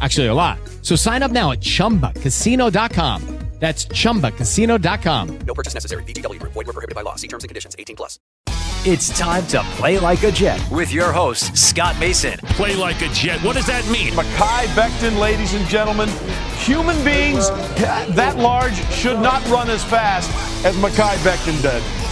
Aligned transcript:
Actually, 0.00 0.26
a 0.28 0.34
lot. 0.34 0.58
So 0.82 0.96
sign 0.96 1.22
up 1.22 1.30
now 1.30 1.52
at 1.52 1.60
chumbacasino.com. 1.60 3.40
That's 3.60 3.84
chumbacasino.com. 3.84 5.38
No 5.46 5.54
purchase 5.54 5.74
necessary. 5.74 6.02
VGW 6.04 6.40
Group. 6.40 6.54
Void 6.54 6.66
were 6.66 6.72
prohibited 6.72 6.94
by 6.94 7.02
law. 7.02 7.16
See 7.16 7.28
terms 7.28 7.44
and 7.44 7.50
conditions. 7.50 7.76
18 7.78 7.94
plus. 7.94 8.18
It's 8.86 9.10
time 9.18 9.46
to 9.48 9.62
play 9.76 9.98
like 9.98 10.22
a 10.22 10.30
Jet 10.32 10.58
with 10.72 10.90
your 10.90 11.12
host, 11.12 11.54
Scott 11.54 12.00
Mason. 12.00 12.38
Play 12.56 12.74
like 12.74 13.02
a 13.02 13.08
Jet. 13.08 13.38
What 13.42 13.54
does 13.56 13.66
that 13.66 13.86
mean? 13.90 14.14
Mekhi 14.14 14.64
Becton, 14.68 15.18
ladies 15.18 15.52
and 15.52 15.68
gentlemen. 15.68 16.08
Human 16.60 16.96
beings 17.04 17.50
that 18.16 18.38
large 18.38 18.82
should 18.90 19.20
not 19.20 19.46
run 19.50 19.68
as 19.68 19.84
fast 19.84 20.30
as 20.64 20.74
Mekhi 20.76 21.14
Becton 21.16 21.60
did. 21.60 21.99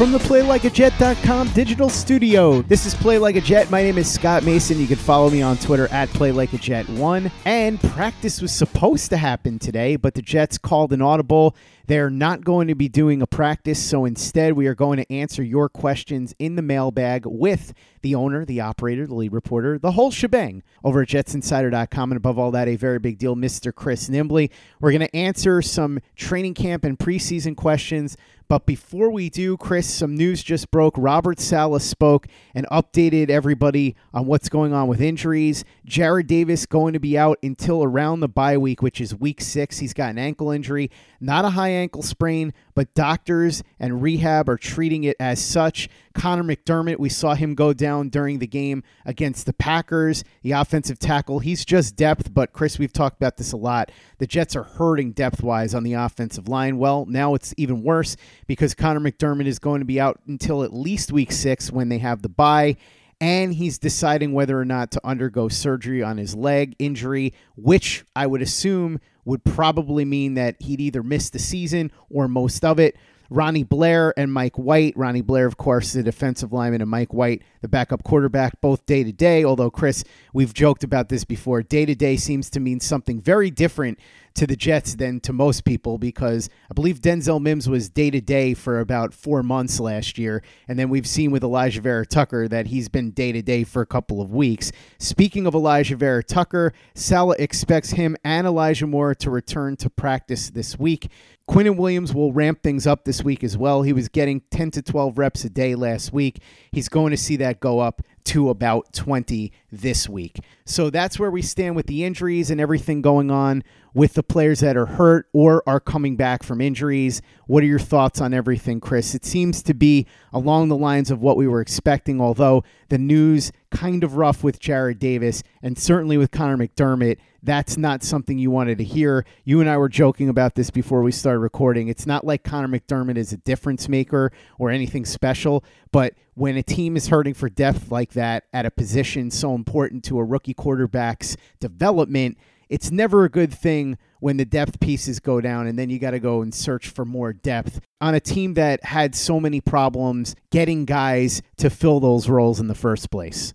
From 0.00 0.12
the 0.12 0.18
PlayLikeAJet.com 0.18 1.48
digital 1.48 1.90
studio, 1.90 2.62
this 2.62 2.86
is 2.86 2.94
Play 2.94 3.18
Like 3.18 3.36
a 3.36 3.40
Jet. 3.42 3.70
My 3.70 3.82
name 3.82 3.98
is 3.98 4.10
Scott 4.10 4.44
Mason. 4.44 4.80
You 4.80 4.86
can 4.86 4.96
follow 4.96 5.28
me 5.28 5.42
on 5.42 5.58
Twitter 5.58 5.88
at 5.88 6.08
PlayLikeAJet1. 6.08 7.30
And 7.44 7.78
practice 7.78 8.40
was 8.40 8.50
supposed 8.50 9.10
to 9.10 9.18
happen 9.18 9.58
today, 9.58 9.96
but 9.96 10.14
the 10.14 10.22
Jets 10.22 10.56
called 10.56 10.94
an 10.94 11.02
audible. 11.02 11.54
They're 11.86 12.08
not 12.08 12.44
going 12.44 12.68
to 12.68 12.74
be 12.74 12.88
doing 12.88 13.20
a 13.20 13.26
practice, 13.26 13.82
so 13.82 14.06
instead, 14.06 14.54
we 14.54 14.68
are 14.68 14.74
going 14.74 14.98
to 14.98 15.12
answer 15.12 15.42
your 15.42 15.68
questions 15.68 16.34
in 16.38 16.54
the 16.54 16.62
mailbag 16.62 17.26
with 17.26 17.74
the 18.00 18.14
owner, 18.14 18.44
the 18.46 18.60
operator, 18.60 19.06
the 19.06 19.14
lead 19.14 19.32
reporter, 19.32 19.78
the 19.78 19.92
whole 19.92 20.10
shebang 20.10 20.62
over 20.84 21.02
at 21.02 21.08
jetsinsider.com. 21.08 22.12
And 22.12 22.16
above 22.16 22.38
all 22.38 22.52
that, 22.52 22.68
a 22.68 22.76
very 22.76 23.00
big 23.00 23.18
deal, 23.18 23.34
Mr. 23.36 23.74
Chris 23.74 24.08
Nimbley. 24.08 24.50
We're 24.80 24.92
going 24.92 25.06
to 25.06 25.16
answer 25.16 25.60
some 25.60 25.98
training 26.14 26.54
camp 26.54 26.84
and 26.84 26.98
preseason 26.98 27.56
questions. 27.56 28.16
But 28.50 28.66
before 28.66 29.12
we 29.12 29.30
do, 29.30 29.56
Chris, 29.56 29.88
some 29.88 30.16
news 30.16 30.42
just 30.42 30.72
broke. 30.72 30.96
Robert 30.98 31.38
Saleh 31.38 31.80
spoke 31.80 32.26
and 32.52 32.66
updated 32.66 33.30
everybody 33.30 33.94
on 34.12 34.26
what's 34.26 34.48
going 34.48 34.72
on 34.72 34.88
with 34.88 35.00
injuries. 35.00 35.64
Jarrad 35.86 36.26
Davis 36.26 36.66
going 36.66 36.94
to 36.94 36.98
be 36.98 37.16
out 37.16 37.38
until 37.44 37.84
around 37.84 38.18
the 38.18 38.28
bye 38.28 38.58
week, 38.58 38.82
which 38.82 39.00
is 39.00 39.14
week 39.14 39.40
six. 39.40 39.78
He's 39.78 39.94
got 39.94 40.10
an 40.10 40.18
ankle 40.18 40.50
injury, 40.50 40.90
not 41.20 41.44
a 41.44 41.50
high 41.50 41.68
ankle 41.68 42.02
sprain, 42.02 42.52
but 42.74 42.92
doctors 42.94 43.62
and 43.78 44.02
rehab 44.02 44.48
are 44.48 44.56
treating 44.56 45.04
it 45.04 45.16
as 45.20 45.40
such. 45.40 45.88
Connor 46.12 46.42
McDermott, 46.42 46.98
we 46.98 47.08
saw 47.08 47.34
him 47.34 47.54
go 47.54 47.72
down 47.72 48.08
during 48.08 48.40
the 48.40 48.46
game 48.46 48.82
against 49.06 49.46
the 49.46 49.52
Packers, 49.52 50.24
the 50.42 50.52
offensive 50.52 50.98
tackle. 50.98 51.38
He's 51.38 51.64
just 51.64 51.94
depth, 51.94 52.34
but 52.34 52.52
Chris, 52.52 52.80
we've 52.80 52.92
talked 52.92 53.16
about 53.16 53.36
this 53.36 53.52
a 53.52 53.56
lot. 53.56 53.92
The 54.18 54.26
Jets 54.26 54.56
are 54.56 54.64
hurting 54.64 55.12
depth 55.12 55.40
wise 55.42 55.72
on 55.72 55.84
the 55.84 55.92
offensive 55.94 56.48
line. 56.48 56.78
Well, 56.78 57.06
now 57.06 57.34
it's 57.34 57.54
even 57.56 57.84
worse 57.84 58.16
because 58.50 58.74
Connor 58.74 58.98
McDermott 58.98 59.46
is 59.46 59.60
going 59.60 59.78
to 59.78 59.84
be 59.84 60.00
out 60.00 60.18
until 60.26 60.64
at 60.64 60.74
least 60.74 61.12
week 61.12 61.30
six 61.30 61.70
when 61.70 61.88
they 61.88 61.98
have 61.98 62.20
the 62.20 62.28
bye 62.28 62.74
and 63.20 63.54
he's 63.54 63.78
deciding 63.78 64.32
whether 64.32 64.58
or 64.58 64.64
not 64.64 64.90
to 64.90 65.00
undergo 65.06 65.46
surgery 65.46 66.02
on 66.02 66.16
his 66.16 66.34
leg 66.34 66.74
injury, 66.80 67.32
which 67.54 68.04
I 68.16 68.26
would 68.26 68.42
assume 68.42 68.98
would 69.24 69.44
probably 69.44 70.04
mean 70.04 70.34
that 70.34 70.56
he'd 70.58 70.80
either 70.80 71.04
miss 71.04 71.30
the 71.30 71.38
season 71.38 71.92
or 72.08 72.26
most 72.26 72.64
of 72.64 72.80
it. 72.80 72.96
Ronnie 73.32 73.62
Blair 73.62 74.12
and 74.16 74.32
Mike 74.32 74.58
White. 74.58 74.96
Ronnie 74.96 75.20
Blair, 75.20 75.46
of 75.46 75.56
course, 75.56 75.92
the 75.92 76.02
defensive 76.02 76.52
lineman, 76.52 76.80
and 76.80 76.90
Mike 76.90 77.14
White, 77.14 77.42
the 77.62 77.68
backup 77.68 78.02
quarterback, 78.02 78.60
both 78.60 78.84
day 78.84 79.04
to 79.04 79.12
day. 79.12 79.44
Although, 79.44 79.70
Chris, 79.70 80.02
we've 80.32 80.52
joked 80.52 80.82
about 80.82 81.08
this 81.08 81.22
before. 81.22 81.62
Day 81.62 81.86
to 81.86 81.94
day 81.94 82.16
seems 82.16 82.50
to 82.50 82.58
mean 82.58 82.80
something 82.80 83.20
very 83.20 83.52
different 83.52 84.00
to 84.34 84.46
the 84.46 84.56
Jets 84.56 84.94
than 84.94 85.20
to 85.20 85.32
most 85.32 85.64
people 85.64 85.98
because 85.98 86.48
I 86.70 86.74
believe 86.74 87.00
Denzel 87.00 87.40
Mims 87.40 87.68
was 87.68 87.88
day 87.88 88.10
to 88.10 88.20
day 88.20 88.54
for 88.54 88.80
about 88.80 89.12
four 89.12 89.42
months 89.42 89.80
last 89.80 90.18
year. 90.18 90.42
And 90.68 90.78
then 90.78 90.88
we've 90.88 91.06
seen 91.06 91.30
with 91.30 91.42
Alijah 91.42 91.80
Vera-Tucker 91.80 92.48
that 92.48 92.68
he's 92.68 92.88
been 92.88 93.10
day 93.10 93.32
to 93.32 93.42
day 93.42 93.64
for 93.64 93.82
a 93.82 93.86
couple 93.86 94.20
of 94.20 94.32
weeks. 94.32 94.72
Speaking 94.98 95.46
of 95.46 95.54
Elijah 95.54 95.96
Vera 95.96 96.22
Tucker, 96.22 96.72
Saleh 96.94 97.38
expects 97.38 97.90
him 97.90 98.16
and 98.24 98.46
Elijah 98.46 98.86
Moore 98.86 99.14
to 99.16 99.30
return 99.30 99.76
to 99.76 99.90
practice 99.90 100.50
this 100.50 100.78
week. 100.78 101.10
Quinnen 101.50 101.76
Williams 101.76 102.14
will 102.14 102.32
ramp 102.32 102.62
things 102.62 102.86
up 102.86 103.04
this 103.04 103.24
week 103.24 103.42
as 103.42 103.58
well. 103.58 103.82
He 103.82 103.92
was 103.92 104.08
getting 104.08 104.42
10 104.52 104.70
to 104.70 104.82
12 104.82 105.18
reps 105.18 105.44
a 105.44 105.50
day 105.50 105.74
last 105.74 106.12
week. 106.12 106.40
He's 106.70 106.88
going 106.88 107.10
to 107.10 107.16
see 107.16 107.34
that 107.38 107.58
go 107.58 107.80
up 107.80 108.02
to 108.26 108.50
about 108.50 108.92
20 108.92 109.50
this 109.72 110.08
week. 110.08 110.38
So 110.64 110.90
that's 110.90 111.18
where 111.18 111.32
we 111.32 111.42
stand 111.42 111.74
with 111.74 111.88
the 111.88 112.04
injuries 112.04 112.52
and 112.52 112.60
everything 112.60 113.02
going 113.02 113.32
on 113.32 113.64
with 113.92 114.14
the 114.14 114.22
players 114.22 114.60
that 114.60 114.76
are 114.76 114.86
hurt 114.86 115.26
or 115.32 115.64
are 115.66 115.80
coming 115.80 116.14
back 116.14 116.44
from 116.44 116.60
injuries. 116.60 117.20
What 117.48 117.64
are 117.64 117.66
your 117.66 117.80
thoughts 117.80 118.20
on 118.20 118.32
everything, 118.32 118.78
Chris? 118.78 119.16
It 119.16 119.24
seems 119.24 119.60
to 119.64 119.74
be 119.74 120.06
along 120.32 120.68
the 120.68 120.76
lines 120.76 121.10
of 121.10 121.20
what 121.20 121.36
we 121.36 121.48
were 121.48 121.60
expecting, 121.60 122.20
although 122.20 122.62
the 122.90 122.98
news 122.98 123.50
kind 123.70 124.04
of 124.04 124.16
rough 124.16 124.42
with 124.42 124.60
Jarrad 124.60 124.98
Davis 124.98 125.42
and 125.62 125.78
certainly 125.78 126.16
with 126.16 126.30
Connor 126.30 126.56
McDermott. 126.56 127.18
That's 127.42 127.76
not 127.76 128.02
something 128.02 128.38
you 128.38 128.50
wanted 128.50 128.78
to 128.78 128.84
hear. 128.84 129.24
You 129.44 129.60
and 129.60 129.70
I 129.70 129.76
were 129.76 129.88
joking 129.88 130.28
about 130.28 130.54
this 130.54 130.70
before 130.70 131.02
we 131.02 131.12
started 131.12 131.38
recording. 131.38 131.88
It's 131.88 132.06
not 132.06 132.26
like 132.26 132.44
Connor 132.44 132.68
McDermott 132.68 133.16
is 133.16 133.32
a 133.32 133.38
difference 133.38 133.88
maker 133.88 134.32
or 134.58 134.70
anything 134.70 135.04
special, 135.04 135.64
but 135.92 136.14
when 136.34 136.56
a 136.56 136.62
team 136.62 136.96
is 136.96 137.08
hurting 137.08 137.34
for 137.34 137.48
depth 137.48 137.90
like 137.90 138.12
that 138.12 138.44
at 138.52 138.66
a 138.66 138.70
position 138.70 139.30
so 139.30 139.54
important 139.54 140.04
to 140.04 140.18
a 140.18 140.24
rookie 140.24 140.54
quarterback's 140.54 141.36
development, 141.60 142.36
it's 142.70 142.90
never 142.90 143.24
a 143.24 143.28
good 143.28 143.52
thing 143.52 143.98
when 144.20 144.36
the 144.36 144.44
depth 144.44 144.78
pieces 144.80 145.18
go 145.18 145.40
down 145.40 145.66
and 145.66 145.78
then 145.78 145.90
you 145.90 145.98
got 145.98 146.12
to 146.12 146.20
go 146.20 146.40
and 146.40 146.54
search 146.54 146.88
for 146.88 147.04
more 147.04 147.32
depth 147.32 147.80
on 148.00 148.14
a 148.14 148.20
team 148.20 148.54
that 148.54 148.84
had 148.84 149.14
so 149.14 149.40
many 149.40 149.60
problems 149.60 150.36
getting 150.50 150.84
guys 150.84 151.42
to 151.56 151.68
fill 151.68 152.00
those 152.00 152.28
roles 152.28 152.60
in 152.60 152.68
the 152.68 152.74
first 152.74 153.10
place. 153.10 153.54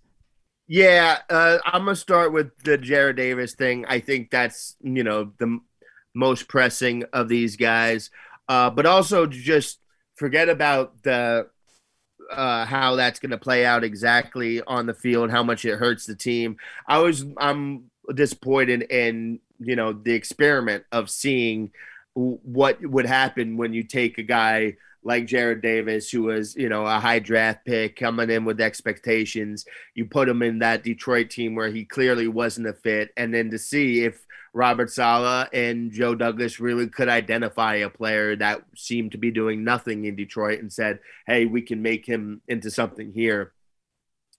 Yeah, 0.67 1.19
uh, 1.29 1.59
I'm 1.65 1.85
gonna 1.85 1.95
start 1.95 2.33
with 2.33 2.57
the 2.63 2.77
Jarrad 2.77 3.17
Davis 3.17 3.53
thing. 3.53 3.85
I 3.87 3.99
think 3.99 4.31
that's 4.31 4.75
you 4.81 5.03
know 5.03 5.31
the 5.37 5.45
m- 5.45 5.61
most 6.15 6.47
pressing 6.47 7.03
of 7.13 7.27
these 7.29 7.55
guys, 7.55 8.09
uh, 8.49 8.71
but 8.71 8.85
also 8.87 9.27
just 9.27 9.79
forget 10.15 10.49
about 10.49 11.03
the 11.03 11.47
uh, 12.31 12.65
how 12.65 12.95
that's 12.95 13.19
to 13.31 13.37
play 13.37 13.65
out 13.65 13.83
exactly 13.83 14.61
on 14.63 14.87
the 14.87 14.93
field, 14.95 15.31
how 15.31 15.43
much 15.43 15.65
it 15.65 15.77
hurts 15.79 16.05
the 16.05 16.15
team. 16.15 16.57
I 16.87 16.99
was 16.99 17.25
I'm 17.37 17.91
disappointed 18.13 18.83
in 18.83 19.39
you 19.59 19.75
know 19.75 19.93
the 19.93 20.13
experiment 20.13 20.85
of 20.91 21.09
seeing 21.09 21.71
what 22.13 22.79
would 22.81 23.05
happen 23.05 23.57
when 23.57 23.73
you 23.73 23.83
take 23.83 24.17
a 24.17 24.23
guy 24.23 24.75
like 25.05 25.27
Jarrad 25.27 25.61
Davis, 25.61 26.09
who 26.09 26.23
was, 26.23 26.55
you 26.55 26.67
know, 26.67 26.83
a 26.83 26.99
high 26.99 27.19
draft 27.19 27.63
pick 27.63 27.95
coming 27.95 28.31
in 28.31 28.43
with 28.43 28.59
expectations. 28.59 29.63
You 29.93 30.05
put 30.05 30.27
him 30.27 30.41
in 30.41 30.59
that 30.59 30.83
Detroit 30.83 31.29
team 31.29 31.53
where 31.53 31.69
he 31.69 31.85
clearly 31.85 32.27
wasn't 32.27 32.67
a 32.67 32.73
fit. 32.73 33.11
And 33.15 33.31
then 33.31 33.51
to 33.51 33.59
see 33.59 34.03
if 34.03 34.25
Robert 34.51 34.89
Saleh 34.89 35.47
and 35.53 35.91
Joe 35.91 36.15
Douglas 36.15 36.59
really 36.59 36.87
could 36.87 37.07
identify 37.07 37.75
a 37.75 37.89
player 37.89 38.35
that 38.37 38.63
seemed 38.75 39.11
to 39.11 39.19
be 39.19 39.29
doing 39.29 39.63
nothing 39.63 40.05
in 40.05 40.15
Detroit 40.15 40.59
and 40.59 40.73
said, 40.73 40.99
hey, 41.27 41.45
we 41.45 41.61
can 41.61 41.83
make 41.83 42.07
him 42.07 42.41
into 42.47 42.71
something 42.71 43.13
here. 43.13 43.53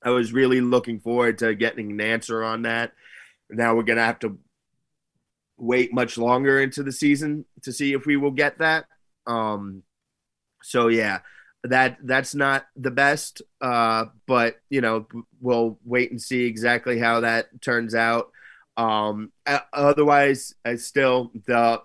I 0.02 0.10
was 0.10 0.32
really 0.32 0.60
looking 0.60 0.98
forward 0.98 1.38
to 1.38 1.54
getting 1.54 1.92
an 1.92 2.00
answer 2.00 2.42
on 2.42 2.62
that. 2.62 2.92
Now 3.48 3.76
we're 3.76 3.84
going 3.84 3.98
to 3.98 4.04
have 4.04 4.18
to 4.20 4.36
wait 5.58 5.94
much 5.94 6.18
longer 6.18 6.60
into 6.60 6.82
the 6.82 6.92
season 6.92 7.44
to 7.62 7.72
see 7.72 7.92
if 7.92 8.04
we 8.04 8.16
will 8.16 8.32
get 8.32 8.58
that. 8.58 8.86
Um, 9.28 9.84
so 10.66 10.88
yeah, 10.88 11.20
that 11.62 11.98
that's 12.02 12.34
not 12.34 12.66
the 12.74 12.90
best, 12.90 13.40
uh, 13.60 14.06
but 14.26 14.56
you 14.68 14.80
know 14.80 15.06
we'll 15.40 15.78
wait 15.84 16.10
and 16.10 16.20
see 16.20 16.44
exactly 16.44 16.98
how 16.98 17.20
that 17.20 17.62
turns 17.62 17.94
out. 17.94 18.30
Um, 18.76 19.32
otherwise, 19.72 20.54
still 20.76 21.30
the 21.46 21.80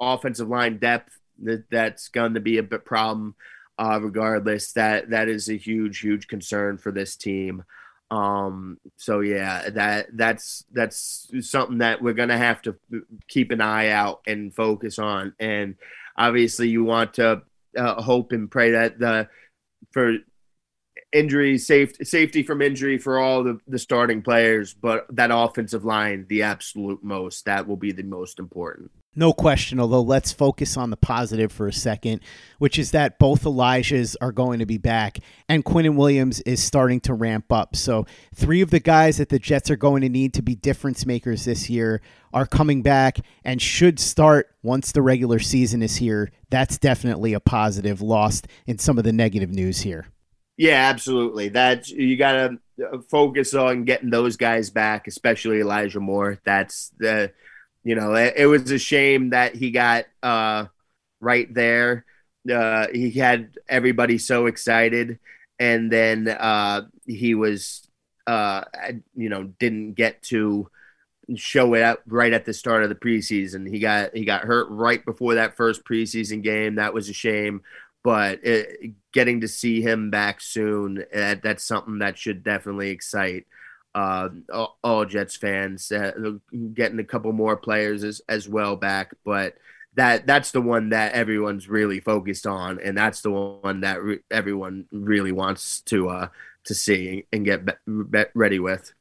offensive 0.00 0.48
line 0.48 0.78
depth 0.78 1.18
that, 1.42 1.64
that's 1.70 2.08
going 2.08 2.34
to 2.34 2.40
be 2.40 2.56
a 2.56 2.62
bit 2.62 2.84
problem. 2.84 3.34
Uh, 3.78 3.98
regardless, 4.00 4.72
that 4.72 5.10
that 5.10 5.28
is 5.28 5.48
a 5.48 5.56
huge, 5.56 6.00
huge 6.00 6.26
concern 6.26 6.78
for 6.78 6.90
this 6.90 7.16
team. 7.16 7.64
Um, 8.10 8.78
so 8.96 9.20
yeah, 9.20 9.68
that 9.70 10.06
that's 10.14 10.64
that's 10.72 11.30
something 11.40 11.78
that 11.78 12.00
we're 12.02 12.12
gonna 12.12 12.38
have 12.38 12.62
to 12.62 12.76
keep 13.28 13.50
an 13.50 13.60
eye 13.60 13.88
out 13.88 14.20
and 14.26 14.54
focus 14.54 14.98
on. 14.98 15.34
And 15.38 15.76
obviously, 16.16 16.68
you 16.68 16.84
want 16.84 17.14
to 17.14 17.42
uh, 17.76 18.00
hope 18.00 18.32
and 18.32 18.50
pray 18.50 18.72
that 18.72 18.98
the 18.98 19.28
for 19.90 20.18
injury 21.12 21.58
safe, 21.58 21.94
safety 22.02 22.42
from 22.42 22.62
injury 22.62 22.98
for 22.98 23.18
all 23.18 23.44
the, 23.44 23.58
the 23.66 23.78
starting 23.78 24.22
players, 24.22 24.74
but 24.74 25.06
that 25.10 25.30
offensive 25.32 25.84
line, 25.84 26.26
the 26.28 26.42
absolute 26.42 27.02
most, 27.02 27.44
that 27.44 27.66
will 27.66 27.76
be 27.76 27.92
the 27.92 28.02
most 28.02 28.38
important. 28.38 28.90
No 29.14 29.34
question, 29.34 29.78
although 29.78 30.00
let's 30.00 30.32
focus 30.32 30.78
on 30.78 30.88
the 30.88 30.96
positive 30.96 31.52
for 31.52 31.66
a 31.66 31.72
second, 31.72 32.22
which 32.58 32.78
is 32.78 32.92
that 32.92 33.18
both 33.18 33.44
Elijahs 33.44 34.16
are 34.22 34.32
going 34.32 34.58
to 34.60 34.66
be 34.66 34.78
back 34.78 35.18
and 35.50 35.66
Quinnen 35.66 35.96
Williams 35.96 36.40
is 36.40 36.62
starting 36.62 36.98
to 37.00 37.12
ramp 37.12 37.52
up. 37.52 37.76
So, 37.76 38.06
three 38.34 38.62
of 38.62 38.70
the 38.70 38.80
guys 38.80 39.18
that 39.18 39.28
the 39.28 39.38
Jets 39.38 39.70
are 39.70 39.76
going 39.76 40.00
to 40.00 40.08
need 40.08 40.32
to 40.34 40.42
be 40.42 40.54
difference 40.54 41.04
makers 41.04 41.44
this 41.44 41.68
year 41.68 42.00
are 42.32 42.46
coming 42.46 42.80
back 42.80 43.18
and 43.44 43.60
should 43.60 44.00
start 44.00 44.54
once 44.62 44.92
the 44.92 45.02
regular 45.02 45.38
season 45.38 45.82
is 45.82 45.96
here. 45.96 46.30
That's 46.48 46.78
definitely 46.78 47.34
a 47.34 47.40
positive, 47.40 48.00
lost 48.00 48.48
in 48.66 48.78
some 48.78 48.96
of 48.96 49.04
the 49.04 49.12
negative 49.12 49.50
news 49.50 49.82
here. 49.82 50.06
Yeah, 50.56 50.88
absolutely. 50.88 51.50
That 51.50 51.88
you 51.88 52.16
got 52.16 52.32
to 52.78 53.02
focus 53.10 53.52
on 53.52 53.84
getting 53.84 54.10
those 54.10 54.36
guys 54.36 54.70
back, 54.70 55.06
especially 55.06 55.60
Elijah 55.60 56.00
Moore. 56.00 56.38
That's 56.44 56.92
the 56.98 57.32
you 57.84 57.94
know, 57.94 58.14
it, 58.14 58.34
it 58.36 58.46
was 58.46 58.70
a 58.70 58.78
shame 58.78 59.30
that 59.30 59.54
he 59.54 59.70
got 59.70 60.04
uh, 60.22 60.66
right 61.20 61.52
there. 61.52 62.04
Uh, 62.50 62.86
he 62.92 63.10
had 63.10 63.56
everybody 63.68 64.18
so 64.18 64.46
excited, 64.46 65.18
and 65.58 65.90
then 65.90 66.28
uh, 66.28 66.82
he 67.06 67.34
was, 67.34 67.88
uh, 68.26 68.64
you 69.14 69.28
know, 69.28 69.44
didn't 69.44 69.94
get 69.94 70.22
to 70.22 70.68
show 71.36 71.74
it 71.74 71.82
up 71.82 72.02
right 72.06 72.32
at 72.32 72.44
the 72.44 72.52
start 72.52 72.82
of 72.82 72.88
the 72.88 72.94
preseason. 72.94 73.68
He 73.68 73.78
got 73.78 74.14
he 74.14 74.24
got 74.24 74.42
hurt 74.42 74.68
right 74.70 75.04
before 75.04 75.34
that 75.36 75.56
first 75.56 75.84
preseason 75.84 76.42
game. 76.42 76.76
That 76.76 76.94
was 76.94 77.08
a 77.08 77.12
shame, 77.12 77.62
but 78.02 78.44
it, 78.44 78.92
getting 79.12 79.40
to 79.42 79.48
see 79.48 79.80
him 79.82 80.10
back 80.10 80.40
soon, 80.40 81.04
that, 81.12 81.42
that's 81.42 81.64
something 81.64 81.98
that 81.98 82.18
should 82.18 82.42
definitely 82.42 82.90
excite 82.90 83.46
uh, 83.94 84.28
all, 84.82 85.04
Jets 85.04 85.36
fans, 85.36 85.90
uh, 85.92 86.12
getting 86.74 86.98
a 86.98 87.04
couple 87.04 87.32
more 87.32 87.56
players 87.56 88.04
as, 88.04 88.22
as 88.28 88.48
well 88.48 88.76
back. 88.76 89.14
But 89.24 89.54
that 89.94 90.26
that's 90.26 90.52
the 90.52 90.62
one 90.62 90.90
that 90.90 91.12
everyone's 91.12 91.68
really 91.68 92.00
focused 92.00 92.46
on, 92.46 92.80
and 92.80 92.96
that's 92.96 93.20
the 93.20 93.30
one 93.30 93.80
that 93.80 94.02
re- 94.02 94.20
everyone 94.30 94.86
really 94.90 95.32
wants 95.32 95.80
to 95.82 96.08
uh, 96.08 96.28
to 96.64 96.74
see 96.74 97.26
and 97.32 97.44
get 97.44 97.64
be- 97.64 97.72
be 97.86 98.24
ready 98.34 98.58
with. 98.58 98.92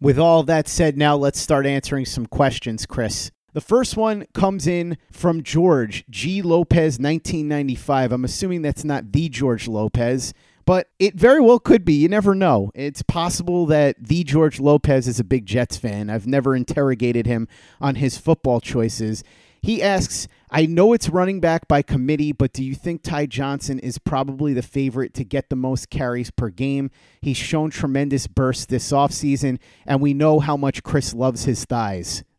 With 0.00 0.18
all 0.18 0.44
that 0.44 0.68
said, 0.68 0.96
now 0.96 1.16
let's 1.16 1.40
start 1.40 1.66
answering 1.66 2.06
some 2.06 2.26
questions, 2.26 2.86
Chris. 2.86 3.30
The 3.52 3.60
first 3.60 3.96
one 3.96 4.26
comes 4.34 4.66
in 4.66 4.96
from 5.10 5.42
George 5.42 6.04
G. 6.08 6.42
Lopez, 6.42 6.98
1995. 7.00 8.12
I'm 8.12 8.24
assuming 8.24 8.62
that's 8.62 8.84
not 8.84 9.10
the 9.10 9.28
George 9.28 9.66
Lopez 9.66 10.32
but 10.68 10.90
it 10.98 11.14
very 11.14 11.40
well 11.40 11.58
could 11.58 11.82
be. 11.82 11.94
You 11.94 12.10
never 12.10 12.34
know. 12.34 12.70
It's 12.74 13.00
possible 13.00 13.64
that 13.66 13.96
the 13.98 14.22
George 14.22 14.60
Lopez 14.60 15.08
is 15.08 15.18
a 15.18 15.24
big 15.24 15.46
Jets 15.46 15.78
fan. 15.78 16.10
I've 16.10 16.26
never 16.26 16.54
interrogated 16.54 17.24
him 17.24 17.48
on 17.80 17.94
his 17.94 18.18
football 18.18 18.60
choices. 18.60 19.24
He 19.62 19.82
asks, 19.82 20.28
I 20.50 20.66
know 20.66 20.92
it's 20.92 21.08
running 21.08 21.40
back 21.40 21.68
by 21.68 21.80
committee, 21.80 22.32
but 22.32 22.52
do 22.52 22.62
you 22.62 22.74
think 22.74 23.02
Ty 23.02 23.24
Johnson 23.24 23.78
is 23.78 23.96
probably 23.96 24.52
the 24.52 24.60
favorite 24.60 25.14
to 25.14 25.24
get 25.24 25.48
the 25.48 25.56
most 25.56 25.88
carries 25.88 26.30
per 26.30 26.50
game? 26.50 26.90
He's 27.22 27.38
shown 27.38 27.70
tremendous 27.70 28.26
bursts 28.26 28.66
this 28.66 28.92
offseason, 28.92 29.60
and 29.86 30.02
we 30.02 30.12
know 30.12 30.38
how 30.38 30.58
much 30.58 30.82
Chris 30.82 31.14
loves 31.14 31.44
his 31.44 31.64
thighs. 31.64 32.24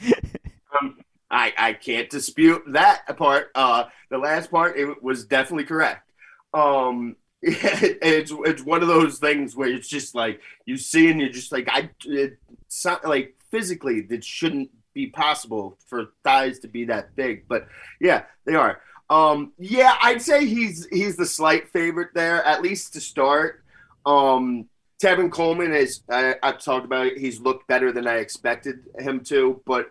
I, 1.44 1.68
I 1.68 1.72
can't 1.74 2.08
dispute 2.08 2.62
that 2.68 3.04
part. 3.18 3.50
Uh, 3.54 3.84
the 4.10 4.18
last 4.18 4.50
part, 4.50 4.78
it 4.78 5.02
was 5.02 5.24
definitely 5.24 5.64
correct. 5.64 6.08
Um, 6.54 7.16
it's 7.42 8.32
it's 8.34 8.62
one 8.62 8.80
of 8.80 8.88
those 8.88 9.18
things 9.18 9.54
where 9.54 9.68
it's 9.68 9.88
just 9.88 10.14
like 10.14 10.40
you 10.64 10.78
see 10.78 11.10
and 11.10 11.20
you're 11.20 11.28
just 11.28 11.52
like 11.52 11.68
I 11.70 11.90
it's 12.06 12.84
not 12.84 13.04
like 13.04 13.36
physically 13.50 14.00
that 14.00 14.24
shouldn't 14.24 14.70
be 14.94 15.08
possible 15.08 15.76
for 15.86 16.12
thighs 16.22 16.60
to 16.60 16.68
be 16.68 16.86
that 16.86 17.14
big, 17.16 17.46
but 17.48 17.68
yeah, 18.00 18.22
they 18.46 18.54
are. 18.54 18.80
Um, 19.10 19.52
yeah, 19.58 19.94
I'd 20.00 20.22
say 20.22 20.46
he's 20.46 20.86
he's 20.86 21.16
the 21.16 21.26
slight 21.26 21.68
favorite 21.68 22.14
there, 22.14 22.42
at 22.44 22.62
least 22.62 22.94
to 22.94 23.00
start. 23.00 23.62
Um, 24.06 24.70
Tevin 25.02 25.30
Coleman 25.30 25.74
is 25.74 26.00
I, 26.08 26.36
I've 26.42 26.62
talked 26.62 26.86
about 26.86 27.08
it. 27.08 27.18
He's 27.18 27.40
looked 27.40 27.68
better 27.68 27.92
than 27.92 28.06
I 28.06 28.16
expected 28.16 28.86
him 28.98 29.20
to, 29.24 29.60
but 29.66 29.90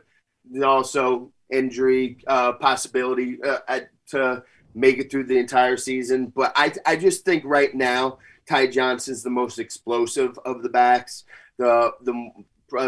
also 0.64 1.32
injury 1.54 2.18
uh, 2.28 2.54
possibility 2.54 3.38
uh, 3.44 3.80
to 4.08 4.44
make 4.76 4.98
it 4.98 5.12
through 5.12 5.26
the 5.26 5.38
entire 5.38 5.78
season. 5.78 6.28
But 6.28 6.54
I, 6.56 6.74
I 6.86 6.96
just 6.96 7.26
think 7.26 7.44
right 7.46 7.74
now 7.74 8.18
Ty 8.48 8.68
Johnson's 8.68 9.24
the 9.24 9.30
most 9.30 9.60
explosive 9.60 10.38
of 10.46 10.64
the 10.64 10.70
backs. 10.70 11.24
The 11.58 11.94
the 12.02 12.32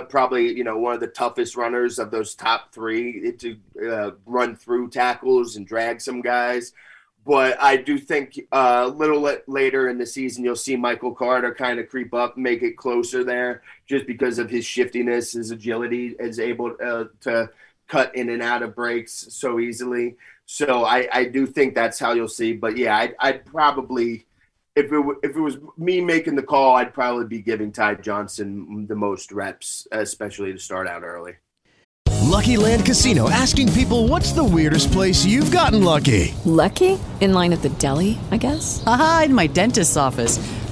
probably 0.10 0.55
you 0.55 0.63
know 0.63 0.77
one 0.77 0.95
of 0.95 1.00
the 1.00 1.07
toughest 1.07 1.55
runners 1.55 2.00
of 2.00 2.12
those 2.12 2.36
top 2.36 2.74
three 2.74 3.31
to 3.34 3.57
uh, 3.88 4.12
run 4.25 4.55
through 4.55 4.89
tackles 4.89 5.55
and 5.55 5.67
drag 5.67 6.01
some 6.01 6.22
guys. 6.22 6.74
But 7.25 7.60
I 7.60 7.77
do 7.77 7.98
think 7.98 8.39
uh, 8.51 8.84
a 8.86 8.88
little 8.88 9.27
later 9.48 9.89
in 9.89 9.98
the 9.98 10.05
season, 10.05 10.43
you'll 10.43 10.55
see 10.55 10.75
Michael 10.75 11.15
Carter 11.15 11.55
kind 11.55 11.79
of 11.79 11.89
creep 11.89 12.13
up, 12.13 12.38
make 12.38 12.62
it 12.62 12.77
closer 12.77 13.24
there, 13.24 13.63
just 13.88 14.05
because 14.05 14.38
of 14.38 14.48
his 14.48 14.63
shiftiness, 14.63 15.34
his 15.34 15.50
agility, 15.50 16.15
is 16.19 16.39
able 16.39 16.75
uh, 16.84 17.05
to 17.22 17.50
cut 17.88 18.15
in 18.15 18.30
and 18.30 18.42
out 18.42 18.63
of 18.63 18.75
breaks 18.75 19.27
so 19.30 19.60
easily. 19.60 20.15
So 20.46 20.86
I, 20.86 21.08
I 21.12 21.25
do 21.25 21.46
think 21.46 21.75
that's 21.75 22.00
how 22.00 22.13
you'll 22.13 22.27
see. 22.27 22.54
But 22.54 22.77
yeah, 22.77 22.98
I'd, 22.98 23.15
I'd 23.20 23.46
probably 23.46 24.25
if 24.75 24.88
it 24.88 24.96
w- 24.96 25.20
if 25.24 25.36
it 25.36 25.39
was 25.39 25.58
me 25.77 26.01
making 26.01 26.36
the 26.36 26.44
call, 26.44 26.75
I'd 26.75 26.94
probably 26.94 27.25
be 27.25 27.42
giving 27.42 27.72
Ty 27.72 27.96
Johnson 27.96 28.86
the 28.88 28.96
most 28.96 29.32
reps, 29.32 29.88
especially 29.92 30.51
to 30.51 30.60
start 30.60 30.88
out 30.88 31.04
early. 31.04 31.36
Lucky 32.24 32.58
Land 32.58 32.86
Casino 32.86 33.30
asking 33.30 33.72
people, 33.72 34.08
"What's 34.08 34.34
the 34.34 34.44
weirdest 34.44 34.92
place 34.92 35.25
you've 35.25 35.51
gotten 35.51 35.84
lucky?" 35.84 36.34
Lucky? 36.44 37.00
In 37.22 37.34
line 37.34 37.54
at 37.54 37.62
the 37.62 37.70
deli, 37.70 38.20
I 38.32 38.38
guess. 38.38 38.84
Aha, 38.86 39.24
in 39.25 39.34
my 39.34 39.48
dentist's 39.48 39.96
office. 39.96 40.38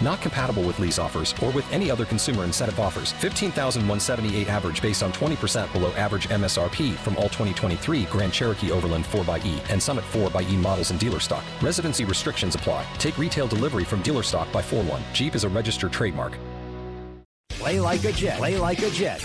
Not 0.00 0.20
compatible 0.20 0.62
with 0.62 0.78
lease 0.78 0.98
offers 0.98 1.34
or 1.42 1.50
with 1.50 1.70
any 1.72 1.90
other 1.90 2.04
consumer 2.04 2.44
incentive 2.44 2.78
offers. 2.78 3.12
15,178 3.12 4.48
average 4.48 4.80
based 4.80 5.02
on 5.02 5.12
20% 5.12 5.72
below 5.72 5.92
average 5.92 6.28
MSRP 6.28 6.94
from 6.96 7.16
all 7.16 7.24
2023 7.24 8.04
Grand 8.04 8.32
Cherokee 8.32 8.70
Overland 8.70 9.04
4xE 9.06 9.70
and 9.70 9.82
Summit 9.82 10.04
4xE 10.12 10.56
models 10.56 10.90
in 10.90 10.98
dealer 10.98 11.20
stock. 11.20 11.44
Residency 11.62 12.04
restrictions 12.04 12.54
apply. 12.54 12.86
Take 12.98 13.18
retail 13.18 13.46
delivery 13.46 13.84
from 13.84 14.02
dealer 14.02 14.22
stock 14.22 14.50
by 14.52 14.62
4 14.62 14.82
1. 14.84 15.02
Jeep 15.12 15.34
is 15.34 15.44
a 15.44 15.48
registered 15.48 15.92
trademark. 15.92 16.38
Play 17.48 17.80
like 17.80 18.04
a 18.04 18.12
Jet. 18.12 18.38
Play 18.38 18.56
like 18.56 18.78
a 18.82 18.90
Jet. 18.90 19.22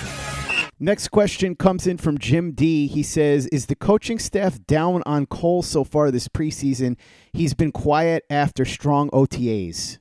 Next 0.79 1.09
question 1.09 1.55
comes 1.55 1.85
in 1.85 1.97
from 1.97 2.17
Jim 2.17 2.51
D. 2.51 2.87
He 2.87 3.03
says, 3.03 3.45
Is 3.47 3.67
the 3.67 3.75
coaching 3.75 4.17
staff 4.17 4.59
down 4.65 5.03
on 5.05 5.27
Cole 5.27 5.61
so 5.61 5.83
far 5.83 6.09
this 6.09 6.27
preseason? 6.27 6.97
He's 7.31 7.53
been 7.53 7.71
quiet 7.71 8.25
after 8.29 8.65
strong 8.65 9.09
OTAs. 9.11 9.99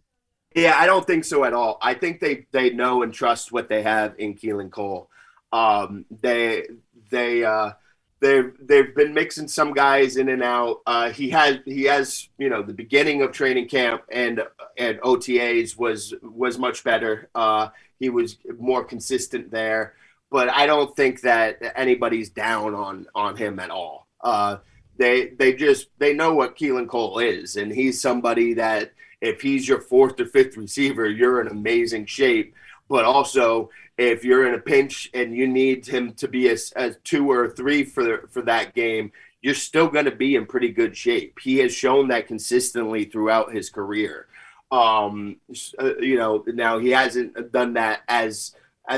Yeah, 0.55 0.75
I 0.77 0.87
don't 0.87 1.07
think 1.07 1.25
so 1.25 1.45
at 1.45 1.53
all. 1.53 1.79
I 1.81 1.95
think 1.95 2.21
they 2.21 2.47
they 2.53 2.71
know 2.71 3.03
and 3.03 3.13
trust 3.13 3.53
what 3.53 3.69
they 3.69 3.83
have 3.83 4.15
in 4.19 4.35
Keelan 4.35 4.71
Cole. 4.71 5.09
Um, 5.53 6.05
they 6.11 6.67
they 7.11 7.45
uh, 7.45 7.73
they've 8.21 8.53
they've 8.61 8.95
been 8.95 9.15
mixing 9.15 9.49
some 9.49 9.73
guys 9.73 10.17
in 10.17 10.29
and 10.29 10.43
out. 10.43 10.81
Uh, 10.87 11.11
he 11.11 11.31
has 11.31 11.59
he 11.65 11.85
has 11.85 12.29
you 12.39 12.49
know 12.49 12.63
the 12.63 12.73
beginning 12.73 13.23
of 13.23 13.33
training 13.33 13.69
camp 13.69 14.03
and 14.11 14.43
and 14.79 14.99
OTAs 15.01 15.77
was 15.77 16.15
was 16.23 16.59
much 16.59 16.85
better. 16.85 17.29
Uh, 17.35 17.69
he 17.99 18.09
was 18.09 18.39
more 18.59 18.85
consistent 18.85 19.51
there, 19.51 19.95
but 20.31 20.49
I 20.49 20.67
don't 20.67 20.95
think 20.97 21.21
that 21.23 21.59
anybody's 21.77 22.31
down 22.31 22.75
on 22.75 23.07
on 23.15 23.37
him 23.37 23.59
at 23.59 23.71
all. 23.71 24.07
Uh, 24.21 24.59
they 24.97 25.29
they 25.29 25.53
just 25.53 25.89
they 25.99 26.15
know 26.15 26.35
what 26.35 26.57
Keelan 26.57 26.89
Cole 26.89 27.19
is, 27.19 27.57
and 27.57 27.73
he's 27.73 28.01
somebody 28.01 28.55
that 28.55 28.93
if 29.23 29.41
he's 29.41 29.67
your 29.67 29.81
fourth 29.81 30.21
or 30.21 30.27
fifth 30.27 30.57
receiver, 30.59 31.09
you're 31.09 31.41
in 31.41 31.47
amazing 31.47 32.05
shape. 32.05 32.55
But 32.89 33.07
also, 33.07 33.71
if 33.97 34.25
you're 34.25 34.47
in 34.47 34.55
a 34.55 34.59
pinch 34.59 35.09
and 35.15 35.35
you 35.35 35.47
need 35.47 35.87
him 35.87 36.13
to 36.15 36.29
be 36.29 36.49
a, 36.49 36.57
a 36.77 36.91
two 36.91 37.31
or 37.31 37.45
a 37.45 37.51
three 37.51 37.85
for 37.85 38.27
for 38.29 38.43
that 38.43 38.75
game, 38.75 39.13
you're 39.41 39.55
still 39.55 39.89
going 39.89 40.05
to 40.05 40.11
be 40.11 40.35
in 40.35 40.45
pretty 40.45 40.71
good 40.71 40.95
shape. 40.97 41.39
He 41.41 41.59
has 41.59 41.73
shown 41.73 42.09
that 42.09 42.27
consistently 42.27 43.05
throughout 43.05 43.55
his 43.55 43.71
career. 43.71 44.27
Um, 44.71 45.37
uh, 45.79 45.97
you 45.99 46.17
know, 46.17 46.45
now 46.49 46.79
he 46.79 46.91
hasn't 46.91 47.53
done 47.53 47.75
that 47.75 48.03
as 48.09 48.55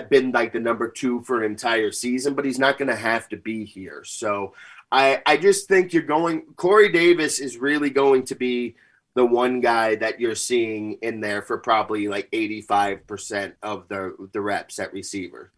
been 0.08 0.32
like 0.32 0.52
the 0.52 0.60
number 0.60 0.88
two 0.88 1.22
for 1.22 1.44
an 1.44 1.50
entire 1.50 1.92
season, 1.92 2.34
but 2.34 2.44
he's 2.44 2.58
not 2.58 2.78
going 2.78 2.88
to 2.88 2.96
have 2.96 3.28
to 3.28 3.36
be 3.36 3.64
here. 3.64 4.02
So 4.04 4.54
I 4.90 5.20
I 5.26 5.36
just 5.36 5.68
think 5.68 5.92
you're 5.92 6.02
going. 6.02 6.42
Corey 6.56 6.90
Davis 6.90 7.38
is 7.38 7.58
really 7.58 7.90
going 7.90 8.24
to 8.24 8.34
be 8.34 8.76
the 9.14 9.24
one 9.24 9.60
guy 9.60 9.94
that 9.96 10.20
you're 10.20 10.34
seeing 10.34 10.98
in 11.02 11.20
there 11.20 11.42
for 11.42 11.58
probably 11.58 12.08
like 12.08 12.30
85% 12.32 13.54
of 13.62 13.88
the 13.88 14.14
the 14.32 14.40
reps 14.40 14.78
at 14.78 14.92
receiver. 14.92 15.52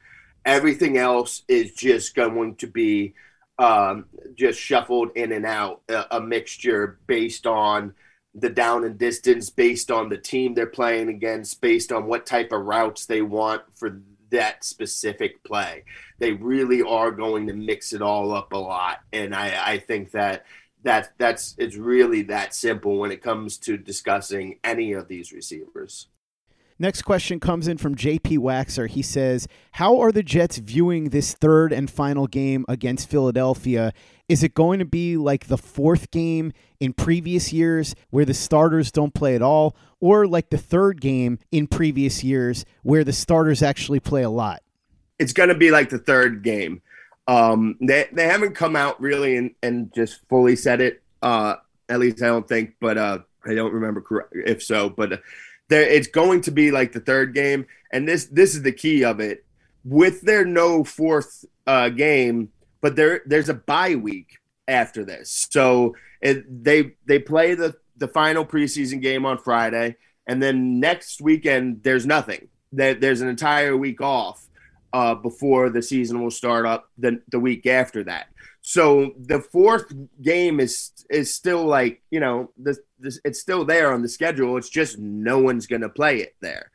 Everything 0.44 0.96
else 0.96 1.42
is 1.48 1.72
just 1.72 2.14
going 2.14 2.56
to 2.56 2.66
be 2.66 3.14
um, 3.58 4.06
just 4.34 4.60
shuffled 4.60 5.10
in 5.14 5.32
and 5.32 5.46
out, 5.46 5.80
a, 5.88 6.04
a, 6.18 6.20
mixture 6.20 6.98
based 7.06 7.46
on 7.46 7.94
the 8.34 8.50
down 8.50 8.84
and 8.84 8.98
distance, 8.98 9.48
based 9.48 9.90
on 9.90 10.10
the 10.10 10.18
team 10.18 10.52
they're 10.52 10.66
playing 10.66 11.08
against, 11.08 11.62
based 11.62 11.90
on 11.90 12.06
what 12.06 12.26
type 12.26 12.52
of 12.52 12.60
routes 12.60 13.06
they 13.06 13.22
want 13.22 13.62
for 13.74 14.02
that 14.30 14.62
specific 14.62 15.42
play. 15.42 15.84
They 16.18 16.32
really 16.32 16.82
are 16.82 17.10
going 17.10 17.46
to 17.46 17.54
mix 17.54 17.94
it 17.94 18.02
all 18.02 18.32
up 18.32 18.52
a 18.52 18.58
lot. 18.58 18.98
And 19.12 19.34
I, 19.34 19.72
I 19.72 19.78
think 19.78 20.10
that 20.10 20.44
that 20.86 21.12
that's 21.18 21.56
it's 21.58 21.74
really 21.74 22.22
that 22.22 22.54
simple 22.54 22.98
when 22.98 23.10
it 23.10 23.20
comes 23.20 23.58
to 23.58 23.76
discussing 23.76 24.60
any 24.62 24.92
of 24.92 25.08
these 25.08 25.32
receivers. 25.32 26.06
Next 26.78 27.02
question 27.02 27.40
comes 27.40 27.66
in 27.66 27.78
from 27.78 27.96
JP 27.96 28.38
Waxer. 28.38 28.88
He 28.88 29.02
says, 29.02 29.48
How 29.72 29.98
are 29.98 30.12
the 30.12 30.22
Jets 30.22 30.58
viewing 30.58 31.08
this 31.08 31.34
third 31.34 31.72
and 31.72 31.90
final 31.90 32.26
game 32.26 32.64
against 32.68 33.10
Philadelphia? 33.10 33.92
Is 34.28 34.44
it 34.44 34.54
going 34.54 34.78
to 34.78 34.84
be 34.84 35.16
like 35.16 35.46
the 35.46 35.58
fourth 35.58 36.10
game 36.10 36.52
in 36.78 36.92
previous 36.92 37.52
years 37.52 37.94
where 38.10 38.24
the 38.24 38.34
starters 38.34 38.92
don't 38.92 39.14
play 39.14 39.34
at 39.34 39.42
all, 39.42 39.74
or 40.00 40.26
like 40.26 40.50
the 40.50 40.58
third 40.58 41.00
game 41.00 41.40
in 41.50 41.66
previous 41.66 42.22
years 42.22 42.64
where 42.82 43.02
the 43.02 43.12
starters 43.12 43.62
actually 43.62 44.00
play 44.00 44.22
a 44.22 44.30
lot? 44.30 44.62
It's 45.18 45.32
going 45.32 45.48
to 45.48 45.54
be 45.56 45.70
like 45.70 45.88
the 45.88 45.98
third 45.98 46.42
game. 46.42 46.82
Um, 47.28 47.76
they 47.80 48.08
they 48.12 48.26
haven't 48.26 48.54
come 48.54 48.76
out 48.76 49.00
really 49.00 49.36
and, 49.36 49.54
and 49.62 49.92
just 49.94 50.20
fully 50.28 50.56
said 50.56 50.80
it. 50.80 51.02
Uh, 51.22 51.56
at 51.88 51.98
least 52.00 52.22
I 52.22 52.26
don't 52.26 52.46
think, 52.46 52.74
but 52.80 52.98
uh, 52.98 53.18
I 53.44 53.54
don't 53.54 53.72
remember 53.72 54.00
correct 54.00 54.32
if 54.34 54.62
so. 54.62 54.88
But 54.88 55.12
uh, 55.12 55.16
there, 55.68 55.82
it's 55.82 56.08
going 56.08 56.42
to 56.42 56.50
be 56.50 56.70
like 56.70 56.92
the 56.92 57.00
third 57.00 57.34
game, 57.34 57.66
and 57.92 58.08
this 58.08 58.26
this 58.26 58.54
is 58.54 58.62
the 58.62 58.72
key 58.72 59.04
of 59.04 59.20
it. 59.20 59.44
With 59.84 60.22
their 60.22 60.44
no 60.44 60.82
fourth 60.82 61.44
uh, 61.66 61.90
game, 61.90 62.50
but 62.80 62.96
there 62.96 63.22
there's 63.26 63.48
a 63.48 63.54
bye 63.54 63.94
week 63.94 64.38
after 64.68 65.04
this, 65.04 65.48
so 65.50 65.94
it, 66.20 66.64
they 66.64 66.94
they 67.06 67.18
play 67.18 67.54
the 67.54 67.76
the 67.96 68.08
final 68.08 68.44
preseason 68.44 69.00
game 69.00 69.24
on 69.24 69.38
Friday, 69.38 69.96
and 70.26 70.42
then 70.42 70.80
next 70.80 71.20
weekend 71.20 71.82
there's 71.82 72.06
nothing. 72.06 72.48
There, 72.72 72.94
there's 72.94 73.20
an 73.20 73.28
entire 73.28 73.76
week 73.76 74.00
off 74.00 74.46
uh, 74.96 75.14
before 75.14 75.68
the 75.68 75.82
season 75.82 76.22
will 76.22 76.30
start 76.30 76.64
up 76.64 76.88
the, 76.96 77.20
the 77.28 77.38
week 77.38 77.66
after 77.66 78.02
that. 78.02 78.28
So 78.62 79.12
the 79.18 79.40
fourth 79.40 79.92
game 80.22 80.58
is 80.58 80.90
is 81.10 81.32
still 81.32 81.66
like 81.66 82.00
you 82.10 82.18
know 82.18 82.50
this 82.56 82.80
it's 82.98 83.38
still 83.38 83.66
there 83.66 83.92
on 83.92 84.00
the 84.00 84.08
schedule. 84.08 84.56
It's 84.56 84.70
just 84.70 84.98
no 84.98 85.38
one's 85.38 85.66
gonna 85.66 85.90
play 85.90 86.20
it 86.20 86.34
there. 86.40 86.70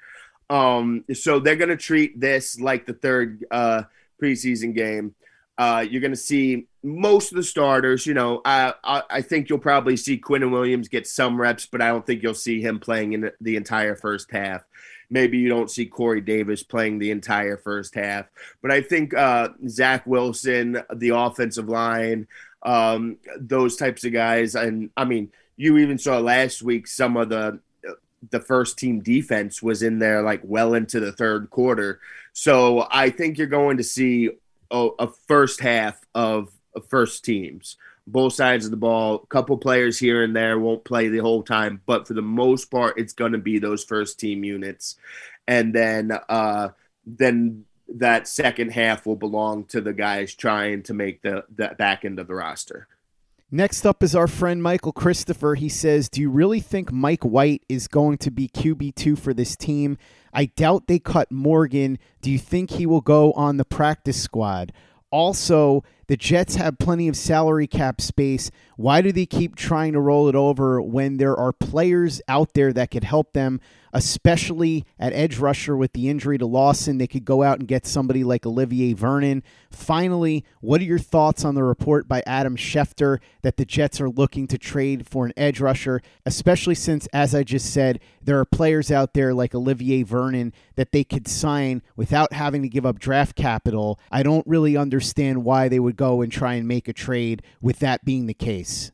Um, 0.51 1.03
so 1.13 1.39
they're 1.39 1.55
gonna 1.55 1.75
treat 1.75 2.19
this 2.19 2.59
like 2.59 2.85
the 2.85 2.93
third 2.93 3.43
uh, 3.49 3.83
preseason 4.21 4.75
game. 4.75 5.15
Uh, 5.57 5.83
you're 5.89 6.01
gonna 6.01 6.15
see 6.15 6.67
most 6.83 7.31
of 7.31 7.37
the 7.37 7.43
starters. 7.43 8.05
You 8.05 8.13
know, 8.13 8.41
I, 8.45 8.75
I, 8.83 9.03
I 9.09 9.21
think 9.23 9.49
you'll 9.49 9.57
probably 9.57 9.97
see 9.97 10.19
Quinnen 10.19 10.51
Williams 10.51 10.89
get 10.89 11.07
some 11.07 11.41
reps, 11.41 11.65
but 11.65 11.81
I 11.81 11.87
don't 11.87 12.05
think 12.05 12.21
you'll 12.21 12.35
see 12.35 12.61
him 12.61 12.79
playing 12.79 13.13
in 13.13 13.31
the 13.41 13.55
entire 13.55 13.95
first 13.95 14.29
half. 14.31 14.61
Maybe 15.11 15.37
you 15.37 15.49
don't 15.49 15.69
see 15.69 15.85
Corey 15.85 16.21
Davis 16.21 16.63
playing 16.63 16.97
the 16.97 17.11
entire 17.11 17.57
first 17.57 17.93
half, 17.93 18.25
but 18.61 18.71
I 18.71 18.81
think 18.81 19.13
uh, 19.13 19.49
Zach 19.67 20.07
Wilson, 20.07 20.81
the 20.95 21.09
offensive 21.09 21.69
line, 21.69 22.27
um, 22.63 23.17
those 23.37 23.75
types 23.75 24.05
of 24.05 24.13
guys, 24.13 24.55
and 24.55 24.89
I 24.95 25.05
mean, 25.05 25.31
you 25.57 25.77
even 25.77 25.97
saw 25.97 26.17
last 26.19 26.63
week 26.63 26.87
some 26.87 27.17
of 27.17 27.29
the 27.29 27.59
the 28.29 28.39
first 28.39 28.77
team 28.77 29.01
defense 29.01 29.63
was 29.63 29.81
in 29.81 29.99
there 29.99 30.21
like 30.21 30.41
well 30.43 30.75
into 30.75 30.99
the 30.99 31.11
third 31.11 31.49
quarter. 31.49 31.99
So 32.33 32.87
I 32.91 33.09
think 33.09 33.37
you're 33.37 33.47
going 33.47 33.77
to 33.77 33.83
see 33.83 34.29
a, 34.69 34.89
a 34.99 35.07
first 35.27 35.59
half 35.59 35.99
of 36.13 36.49
first 36.87 37.25
teams, 37.25 37.77
both 38.07 38.33
sides 38.33 38.65
of 38.65 38.71
the 38.71 38.77
ball. 38.77 39.21
A 39.23 39.27
couple 39.27 39.57
players 39.57 39.99
here 39.99 40.23
and 40.23 40.35
there 40.35 40.59
won't 40.59 40.83
play 40.83 41.07
the 41.07 41.19
whole 41.19 41.43
time, 41.43 41.81
but 41.85 42.07
for 42.07 42.13
the 42.13 42.21
most 42.21 42.71
part, 42.71 42.97
it's 42.97 43.13
going 43.13 43.31
to 43.31 43.37
be 43.37 43.59
those 43.59 43.83
first 43.83 44.19
team 44.19 44.43
units, 44.43 44.95
and 45.47 45.73
then 45.73 46.11
uh, 46.29 46.69
then 47.05 47.65
that 47.95 48.27
second 48.27 48.71
half 48.71 49.05
will 49.05 49.15
belong 49.15 49.65
to 49.65 49.81
the 49.81 49.93
guys 49.93 50.33
trying 50.33 50.83
to 50.83 50.93
make 50.93 51.21
the, 51.21 51.43
the 51.53 51.75
back 51.77 52.05
end 52.05 52.19
of 52.19 52.27
the 52.27 52.35
roster. 52.35 52.87
Next 53.53 53.85
up 53.85 54.01
is 54.01 54.15
our 54.15 54.27
friend 54.27 54.63
Michael 54.63 54.93
Christopher. 54.93 55.55
He 55.55 55.67
says, 55.67 56.07
Do 56.07 56.21
you 56.21 56.29
really 56.29 56.61
think 56.61 56.89
Mike 56.89 57.23
White 57.23 57.63
is 57.67 57.89
going 57.89 58.17
to 58.19 58.31
be 58.31 58.47
QB2 58.47 59.19
for 59.19 59.33
this 59.33 59.57
team? 59.57 59.97
I 60.33 60.45
doubt 60.45 60.87
they 60.87 60.99
cut 60.99 61.29
Morgan. 61.31 61.99
Do 62.21 62.31
you 62.31 62.39
think 62.39 62.71
he 62.71 62.85
will 62.85 63.01
go 63.01 63.33
on 63.33 63.57
the 63.57 63.65
practice 63.65 64.21
squad? 64.21 64.71
Also, 65.11 65.83
the 66.11 66.17
Jets 66.17 66.55
have 66.57 66.77
plenty 66.77 67.07
of 67.07 67.15
salary 67.15 67.67
cap 67.67 68.01
space. 68.01 68.51
Why 68.75 69.01
do 69.01 69.13
they 69.13 69.25
keep 69.25 69.55
trying 69.55 69.93
to 69.93 70.01
roll 70.01 70.27
it 70.27 70.35
over 70.35 70.81
when 70.81 71.15
there 71.15 71.37
are 71.37 71.53
players 71.53 72.21
out 72.27 72.53
there 72.53 72.73
that 72.73 72.91
could 72.91 73.05
help 73.05 73.31
them? 73.31 73.61
Especially 73.93 74.85
at 74.99 75.13
edge 75.13 75.37
rusher 75.37 75.75
with 75.75 75.93
the 75.93 76.09
injury 76.09 76.37
to 76.37 76.45
Lawson. 76.45 76.97
They 76.97 77.07
could 77.07 77.25
go 77.25 77.43
out 77.43 77.59
and 77.59 77.67
get 77.67 77.85
somebody 77.85 78.23
like 78.23 78.45
Olivier 78.45 78.93
Vernon. 78.93 79.43
Finally, 79.69 80.45
what 80.59 80.81
are 80.81 80.85
your 80.85 80.99
thoughts 80.99 81.45
on 81.45 81.55
the 81.55 81.63
report 81.63 82.07
by 82.07 82.23
Adam 82.25 82.55
Schefter 82.55 83.19
that 83.41 83.57
the 83.57 83.65
Jets 83.65 84.01
are 84.01 84.09
looking 84.09 84.47
to 84.47 84.57
trade 84.57 85.07
for 85.07 85.25
an 85.25 85.33
edge 85.37 85.59
rusher, 85.59 86.01
especially 86.25 86.75
since, 86.75 87.07
as 87.13 87.33
I 87.33 87.43
just 87.43 87.71
said, 87.71 87.99
there 88.21 88.39
are 88.39 88.45
players 88.45 88.91
out 88.91 89.13
there 89.13 89.33
like 89.33 89.55
Olivier 89.55 90.03
Vernon 90.03 90.53
that 90.75 90.91
they 90.91 91.03
could 91.03 91.27
sign 91.27 91.81
without 91.95 92.33
having 92.33 92.61
to 92.61 92.69
give 92.69 92.85
up 92.85 92.99
draft 92.99 93.35
capital? 93.35 93.99
I 94.11 94.23
don't 94.23 94.47
really 94.47 94.77
understand 94.77 95.43
why 95.43 95.67
they 95.67 95.79
would 95.79 95.95
go 95.95 96.21
and 96.21 96.31
try 96.31 96.53
and 96.53 96.67
make 96.67 96.87
a 96.87 96.93
trade 96.93 97.41
with 97.61 97.79
that 97.79 98.05
being 98.05 98.27
the 98.27 98.33
case. 98.33 98.91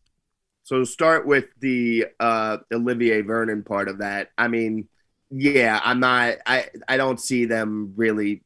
So 0.67 0.83
start 0.83 1.25
with 1.25 1.45
the 1.61 2.07
uh, 2.19 2.57
Olivier 2.73 3.21
Vernon 3.21 3.63
part 3.63 3.87
of 3.87 3.99
that. 3.99 4.31
I 4.37 4.49
mean, 4.49 4.89
yeah, 5.31 5.79
I'm 5.81 6.01
not. 6.01 6.39
I 6.45 6.65
I 6.89 6.97
don't 6.97 7.21
see 7.21 7.45
them 7.45 7.93
really 7.95 8.43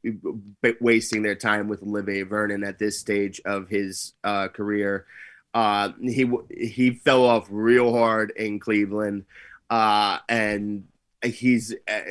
wasting 0.79 1.23
their 1.23 1.33
time 1.33 1.67
with 1.67 1.81
Olivier 1.81 2.21
Vernon 2.21 2.63
at 2.63 2.77
this 2.77 2.99
stage 2.99 3.41
of 3.43 3.69
his 3.69 4.13
uh, 4.23 4.49
career. 4.49 5.07
Uh, 5.55 5.93
he 5.99 6.31
he 6.51 6.91
fell 6.91 7.25
off 7.25 7.47
real 7.49 7.91
hard 7.91 8.29
in 8.35 8.59
Cleveland, 8.59 9.25
uh, 9.71 10.19
and 10.29 10.83
he's 11.25 11.73
uh, 11.87 12.01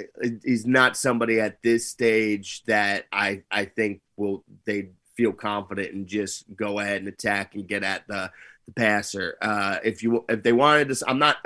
he's 0.42 0.66
not 0.66 0.96
somebody 0.96 1.38
at 1.38 1.62
this 1.62 1.86
stage 1.86 2.64
that 2.64 3.04
I 3.12 3.44
I 3.48 3.64
think 3.64 4.00
will 4.16 4.42
they 4.64 4.88
feel 5.16 5.32
confident 5.32 5.92
and 5.92 6.08
just 6.08 6.46
go 6.56 6.80
ahead 6.80 6.96
and 6.96 7.06
attack 7.06 7.54
and 7.54 7.68
get 7.68 7.84
at 7.84 8.08
the 8.08 8.32
passer. 8.74 9.36
Uh, 9.40 9.78
if 9.84 10.02
you 10.02 10.24
if 10.28 10.42
they 10.42 10.52
wanted 10.52 10.88
to, 10.88 11.04
I'm 11.08 11.18
not 11.18 11.36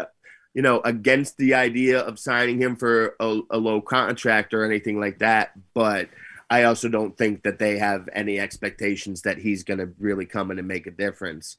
you 0.55 0.63
know 0.63 0.81
against 0.85 1.37
the 1.37 1.55
idea 1.55 2.01
of 2.01 2.19
signing 2.19 2.61
him 2.61 2.77
for 2.77 3.17
a, 3.21 3.41
a 3.51 3.59
low 3.59 3.81
contract 3.81 4.55
or 4.55 4.65
anything 4.65 5.01
like 5.01 5.19
that, 5.19 5.53
but. 5.75 6.09
I 6.51 6.65
also 6.65 6.91
don't 6.91 7.17
think 7.17 7.45
that 7.45 7.59
they 7.59 7.79
have 7.79 8.07
any 8.13 8.39
expectations 8.39 9.23
that 9.23 9.39
he's 9.39 9.65
going 9.65 9.79
to 9.79 9.93
really 9.99 10.27
come 10.27 10.51
in 10.51 10.59
and 10.59 10.69
make 10.69 10.87
a 10.87 10.91
difference. 10.91 11.57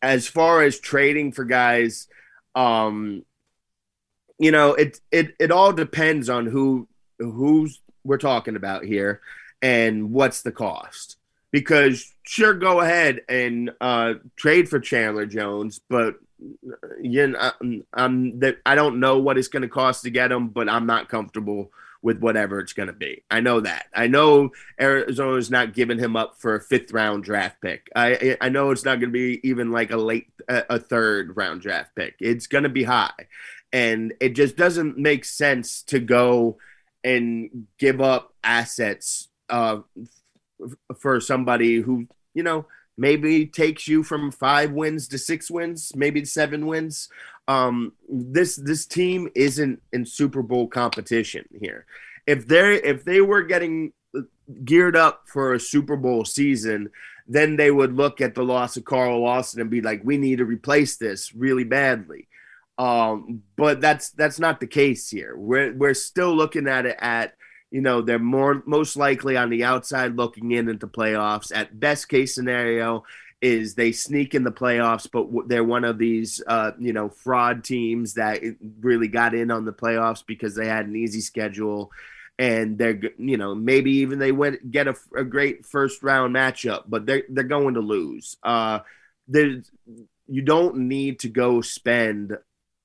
As 0.00 0.26
far 0.26 0.62
as 0.62 0.80
trading 0.80 1.32
for 1.32 1.44
guys, 1.44 2.08
um, 2.54 3.24
you 4.38 4.50
know, 4.50 4.72
it 4.74 4.98
it 5.12 5.34
it 5.38 5.52
all 5.52 5.72
depends 5.72 6.28
on 6.30 6.46
who 6.46 6.88
who's 7.18 7.80
we're 8.04 8.16
talking 8.16 8.56
about 8.56 8.84
here 8.84 9.20
and 9.60 10.10
what's 10.10 10.42
the 10.42 10.50
cost 10.50 11.16
because 11.52 12.12
sure, 12.24 12.54
go 12.54 12.80
ahead 12.80 13.20
and 13.28 13.70
uh, 13.80 14.14
trade 14.36 14.68
for 14.68 14.80
Chandler 14.80 15.26
Jones, 15.26 15.80
but 15.88 16.16
you 17.00 17.28
know, 17.28 17.52
I'm, 17.94 18.40
that 18.40 18.58
I 18.66 18.74
don't 18.74 18.98
know 18.98 19.18
what 19.18 19.38
it's 19.38 19.48
going 19.48 19.62
to 19.62 19.68
cost 19.68 20.02
to 20.02 20.10
get 20.10 20.32
him, 20.32 20.48
but 20.48 20.68
I'm 20.68 20.86
not 20.86 21.08
comfortable 21.08 21.70
with 22.02 22.18
whatever 22.18 22.58
it's 22.58 22.72
going 22.72 22.88
to 22.88 22.92
be. 22.92 23.22
I 23.30 23.40
know 23.40 23.60
that. 23.60 23.86
I 23.94 24.08
know 24.08 24.50
Arizona's 24.80 25.52
not 25.52 25.72
giving 25.72 25.98
him 25.98 26.16
up 26.16 26.34
for 26.38 26.56
a 26.56 26.60
fifth 26.60 26.92
round 26.92 27.22
draft 27.22 27.60
pick. 27.60 27.88
I 27.94 28.36
I 28.40 28.48
know 28.48 28.70
it's 28.70 28.84
not 28.84 28.98
going 28.98 29.12
to 29.12 29.18
be 29.18 29.40
even 29.48 29.70
like 29.70 29.92
a 29.92 29.96
late 29.96 30.28
a 30.48 30.78
third 30.78 31.36
round 31.36 31.60
draft 31.60 31.94
pick. 31.94 32.16
It's 32.18 32.48
going 32.48 32.64
to 32.64 32.70
be 32.70 32.82
high, 32.82 33.12
and 33.72 34.14
it 34.20 34.30
just 34.30 34.56
doesn't 34.56 34.98
make 34.98 35.24
sense 35.24 35.82
to 35.84 36.00
go 36.00 36.58
and 37.04 37.66
give 37.78 38.00
up 38.00 38.34
assets 38.42 39.28
uh, 39.48 39.80
for 40.98 41.20
somebody 41.20 41.76
who 41.80 42.06
you 42.34 42.42
know 42.42 42.66
maybe 42.96 43.46
takes 43.46 43.88
you 43.88 44.02
from 44.02 44.30
five 44.30 44.72
wins 44.72 45.08
to 45.08 45.18
six 45.18 45.50
wins, 45.50 45.92
maybe 45.94 46.24
seven 46.24 46.66
wins. 46.66 47.08
Um, 47.48 47.92
this 48.08 48.56
this 48.56 48.86
team 48.86 49.28
isn't 49.34 49.82
in 49.92 50.06
Super 50.06 50.42
Bowl 50.42 50.68
competition 50.68 51.44
here. 51.60 51.86
If 52.26 52.46
they 52.46 52.76
if 52.82 53.04
they 53.04 53.20
were 53.20 53.42
getting 53.42 53.92
geared 54.64 54.96
up 54.96 55.24
for 55.26 55.54
a 55.54 55.60
Super 55.60 55.96
Bowl 55.96 56.24
season, 56.24 56.90
then 57.26 57.56
they 57.56 57.70
would 57.70 57.96
look 57.96 58.20
at 58.20 58.34
the 58.34 58.44
loss 58.44 58.76
of 58.76 58.84
Carl 58.84 59.20
Lawson 59.20 59.60
and 59.60 59.70
be 59.70 59.80
like, 59.80 60.02
"We 60.04 60.18
need 60.18 60.38
to 60.38 60.44
replace 60.44 60.96
this 60.96 61.34
really 61.34 61.64
badly." 61.64 62.28
Um, 62.78 63.42
but 63.56 63.80
that's 63.80 64.10
that's 64.10 64.38
not 64.38 64.60
the 64.60 64.66
case 64.66 65.08
here. 65.08 65.36
We're 65.36 65.72
we're 65.74 65.94
still 65.94 66.34
looking 66.34 66.68
at 66.68 66.86
it 66.86 66.96
at 67.00 67.34
you 67.72 67.80
know 67.80 68.02
they're 68.02 68.18
more 68.18 68.62
most 68.66 68.96
likely 68.96 69.36
on 69.36 69.48
the 69.48 69.64
outside 69.64 70.14
looking 70.14 70.52
in 70.52 70.68
into 70.68 70.86
playoffs. 70.86 71.50
At 71.54 71.80
best 71.80 72.08
case 72.08 72.34
scenario 72.34 73.04
is 73.40 73.74
they 73.74 73.90
sneak 73.90 74.34
in 74.36 74.44
the 74.44 74.52
playoffs 74.52 75.10
but 75.10 75.48
they're 75.48 75.64
one 75.64 75.82
of 75.84 75.98
these 75.98 76.40
uh, 76.46 76.72
you 76.78 76.92
know 76.92 77.08
fraud 77.08 77.64
teams 77.64 78.14
that 78.14 78.40
really 78.80 79.08
got 79.08 79.34
in 79.34 79.50
on 79.50 79.64
the 79.64 79.72
playoffs 79.72 80.22
because 80.24 80.54
they 80.54 80.66
had 80.68 80.86
an 80.86 80.94
easy 80.94 81.20
schedule. 81.20 81.90
And 82.38 82.76
they're 82.76 83.00
you 83.18 83.38
know 83.38 83.54
maybe 83.54 83.92
even 83.98 84.18
they 84.18 84.32
went 84.32 84.70
get 84.70 84.86
a, 84.86 84.94
a 85.16 85.24
great 85.24 85.64
first 85.64 86.02
round 86.02 86.34
matchup 86.34 86.84
but 86.88 87.06
they're 87.06 87.24
they're 87.28 87.44
going 87.44 87.74
to 87.74 87.80
lose. 87.80 88.36
Uh 88.42 88.80
there's 89.28 89.70
you 90.26 90.42
don't 90.42 90.76
need 90.76 91.20
to 91.20 91.28
go 91.28 91.60
spend 91.60 92.36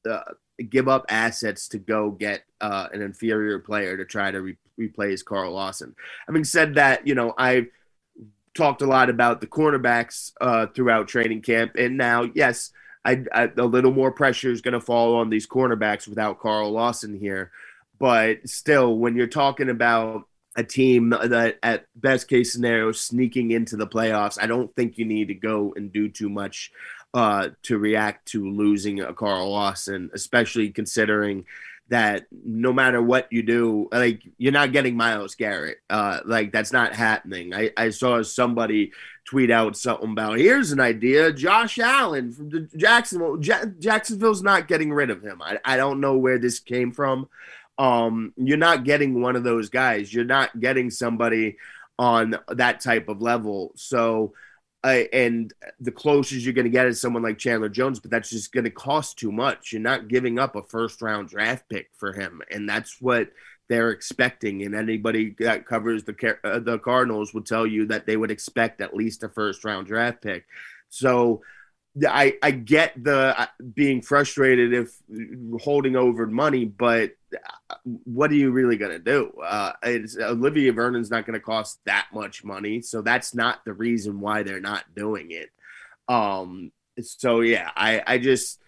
uh, 0.09 0.33
give 0.63 0.87
up 0.87 1.05
assets 1.09 1.67
to 1.69 1.77
go 1.77 2.11
get 2.11 2.43
uh, 2.61 2.87
an 2.91 3.01
inferior 3.01 3.59
player 3.59 3.97
to 3.97 4.05
try 4.05 4.31
to 4.31 4.41
re- 4.41 4.57
replace 4.77 5.21
Carl 5.21 5.53
Lawson. 5.53 5.95
Having 6.27 6.43
said 6.45 6.75
that, 6.75 7.05
you 7.07 7.15
know, 7.15 7.33
I've 7.37 7.67
talked 8.55 8.81
a 8.81 8.87
lot 8.87 9.09
about 9.09 9.39
the 9.39 9.47
cornerbacks 9.47 10.33
uh, 10.41 10.67
throughout 10.67 11.07
training 11.07 11.41
camp, 11.41 11.73
and 11.77 11.97
now, 11.97 12.23
yes, 12.23 12.71
I, 13.05 13.23
I, 13.33 13.51
a 13.57 13.63
little 13.63 13.91
more 13.91 14.11
pressure 14.11 14.51
is 14.51 14.61
going 14.61 14.73
to 14.73 14.81
fall 14.81 15.15
on 15.15 15.29
these 15.29 15.47
cornerbacks 15.47 16.07
without 16.07 16.39
Carl 16.39 16.71
Lawson 16.71 17.17
here. 17.17 17.51
But 17.99 18.47
still, 18.47 18.97
when 18.97 19.15
you're 19.15 19.27
talking 19.27 19.69
about 19.69 20.27
a 20.57 20.63
team 20.63 21.11
that, 21.11 21.59
at 21.61 21.85
best 21.95 22.27
case 22.27 22.51
scenario, 22.51 22.91
sneaking 22.91 23.51
into 23.51 23.77
the 23.77 23.87
playoffs, 23.87 24.41
I 24.41 24.47
don't 24.47 24.75
think 24.75 24.97
you 24.97 25.05
need 25.05 25.27
to 25.29 25.35
go 25.35 25.73
and 25.77 25.93
do 25.93 26.09
too 26.09 26.29
much 26.29 26.71
uh, 27.13 27.49
to 27.63 27.77
react 27.77 28.27
to 28.29 28.49
losing 28.49 28.99
a 28.99 29.13
Carl 29.13 29.51
Lawson, 29.51 30.09
especially 30.13 30.69
considering 30.71 31.45
that 31.89 32.25
no 32.31 32.73
matter 32.73 33.01
what 33.01 33.31
you 33.31 33.43
do, 33.43 33.87
like 33.91 34.21
you're 34.37 34.51
not 34.51 34.73
getting 34.73 34.97
Myles 34.97 35.35
Garrett. 35.35 35.77
Uh, 35.89 36.19
like 36.25 36.51
that's 36.51 36.73
not 36.73 36.93
happening. 36.93 37.53
I, 37.53 37.71
I 37.77 37.91
saw 37.91 38.21
somebody 38.23 38.91
tweet 39.23 39.51
out 39.51 39.77
something 39.77 40.11
about 40.11 40.37
here's 40.37 40.71
an 40.71 40.79
idea, 40.79 41.31
Josh 41.31 41.79
Allen 41.79 42.33
from 42.33 42.69
Jacksonville. 42.75 43.41
Ja- 43.41 43.65
Jacksonville's 43.79 44.43
not 44.43 44.67
getting 44.67 44.91
rid 44.91 45.09
of 45.09 45.21
him. 45.21 45.41
I, 45.41 45.59
I 45.63 45.77
don't 45.77 46.01
know 46.01 46.17
where 46.17 46.39
this 46.39 46.59
came 46.59 46.91
from. 46.91 47.29
Um, 47.77 48.33
you're 48.37 48.57
not 48.57 48.83
getting 48.83 49.21
one 49.21 49.35
of 49.35 49.43
those 49.43 49.69
guys. 49.69 50.13
You're 50.13 50.25
not 50.25 50.59
getting 50.59 50.89
somebody 50.89 51.57
on 51.99 52.37
that 52.49 52.79
type 52.79 53.09
of 53.09 53.21
level. 53.21 53.71
So 53.75 54.33
uh, 54.87 55.03
and 55.11 55.53
the 55.79 55.91
closest 55.91 56.45
you're 56.45 56.53
going 56.53 56.65
to 56.65 56.71
get 56.71 56.85
is 56.85 57.01
someone 57.01 57.23
like 57.23 57.37
Chandler 57.37 57.67
Jones, 57.67 57.99
but 57.99 58.09
that's 58.09 58.29
just 58.29 58.53
going 58.53 58.63
to 58.63 58.69
cost 58.69 59.17
too 59.17 59.31
much. 59.33 59.73
You're 59.73 59.81
not 59.81 60.07
giving 60.07 60.39
up 60.39 60.55
a 60.55 60.63
first 60.63 61.01
round 61.01 61.27
draft 61.27 61.67
pick 61.67 61.89
for 61.97 62.13
him, 62.13 62.41
and 62.51 62.69
that's 62.69 63.01
what 63.01 63.29
they're 63.67 63.89
expecting. 63.89 64.63
And 64.63 64.75
anybody 64.75 65.35
that 65.39 65.65
covers 65.65 66.05
the 66.05 66.37
uh, 66.43 66.59
the 66.59 66.79
Cardinals 66.79 67.33
would 67.33 67.45
tell 67.45 67.67
you 67.67 67.87
that 67.87 68.05
they 68.05 68.15
would 68.15 68.31
expect 68.31 68.79
at 68.79 68.95
least 68.95 69.23
a 69.23 69.29
first 69.29 69.65
round 69.65 69.87
draft 69.87 70.21
pick. 70.21 70.45
So 70.87 71.41
I 72.07 72.37
I 72.41 72.51
get 72.51 73.03
the 73.03 73.37
uh, 73.37 73.47
being 73.73 74.01
frustrated 74.01 74.73
if 74.73 74.95
holding 75.59 75.97
over 75.97 76.27
money, 76.27 76.63
but 76.63 77.11
what 77.83 78.31
are 78.31 78.35
you 78.35 78.51
really 78.51 78.77
going 78.77 78.91
to 78.91 78.99
do? 78.99 79.31
Uh, 79.43 79.73
Olivier 80.19 80.71
Vernon's 80.71 81.11
not 81.11 81.25
going 81.25 81.39
to 81.39 81.45
cost 81.45 81.79
that 81.85 82.07
much 82.13 82.43
money, 82.43 82.81
so 82.81 83.01
that's 83.01 83.35
not 83.35 83.63
the 83.65 83.73
reason 83.73 84.19
why 84.19 84.43
they're 84.43 84.59
not 84.59 84.83
doing 84.95 85.31
it. 85.31 85.49
Um, 86.07 86.71
so 87.01 87.41
yeah, 87.41 87.69
I 87.75 88.01
I 88.05 88.17
just 88.17 88.59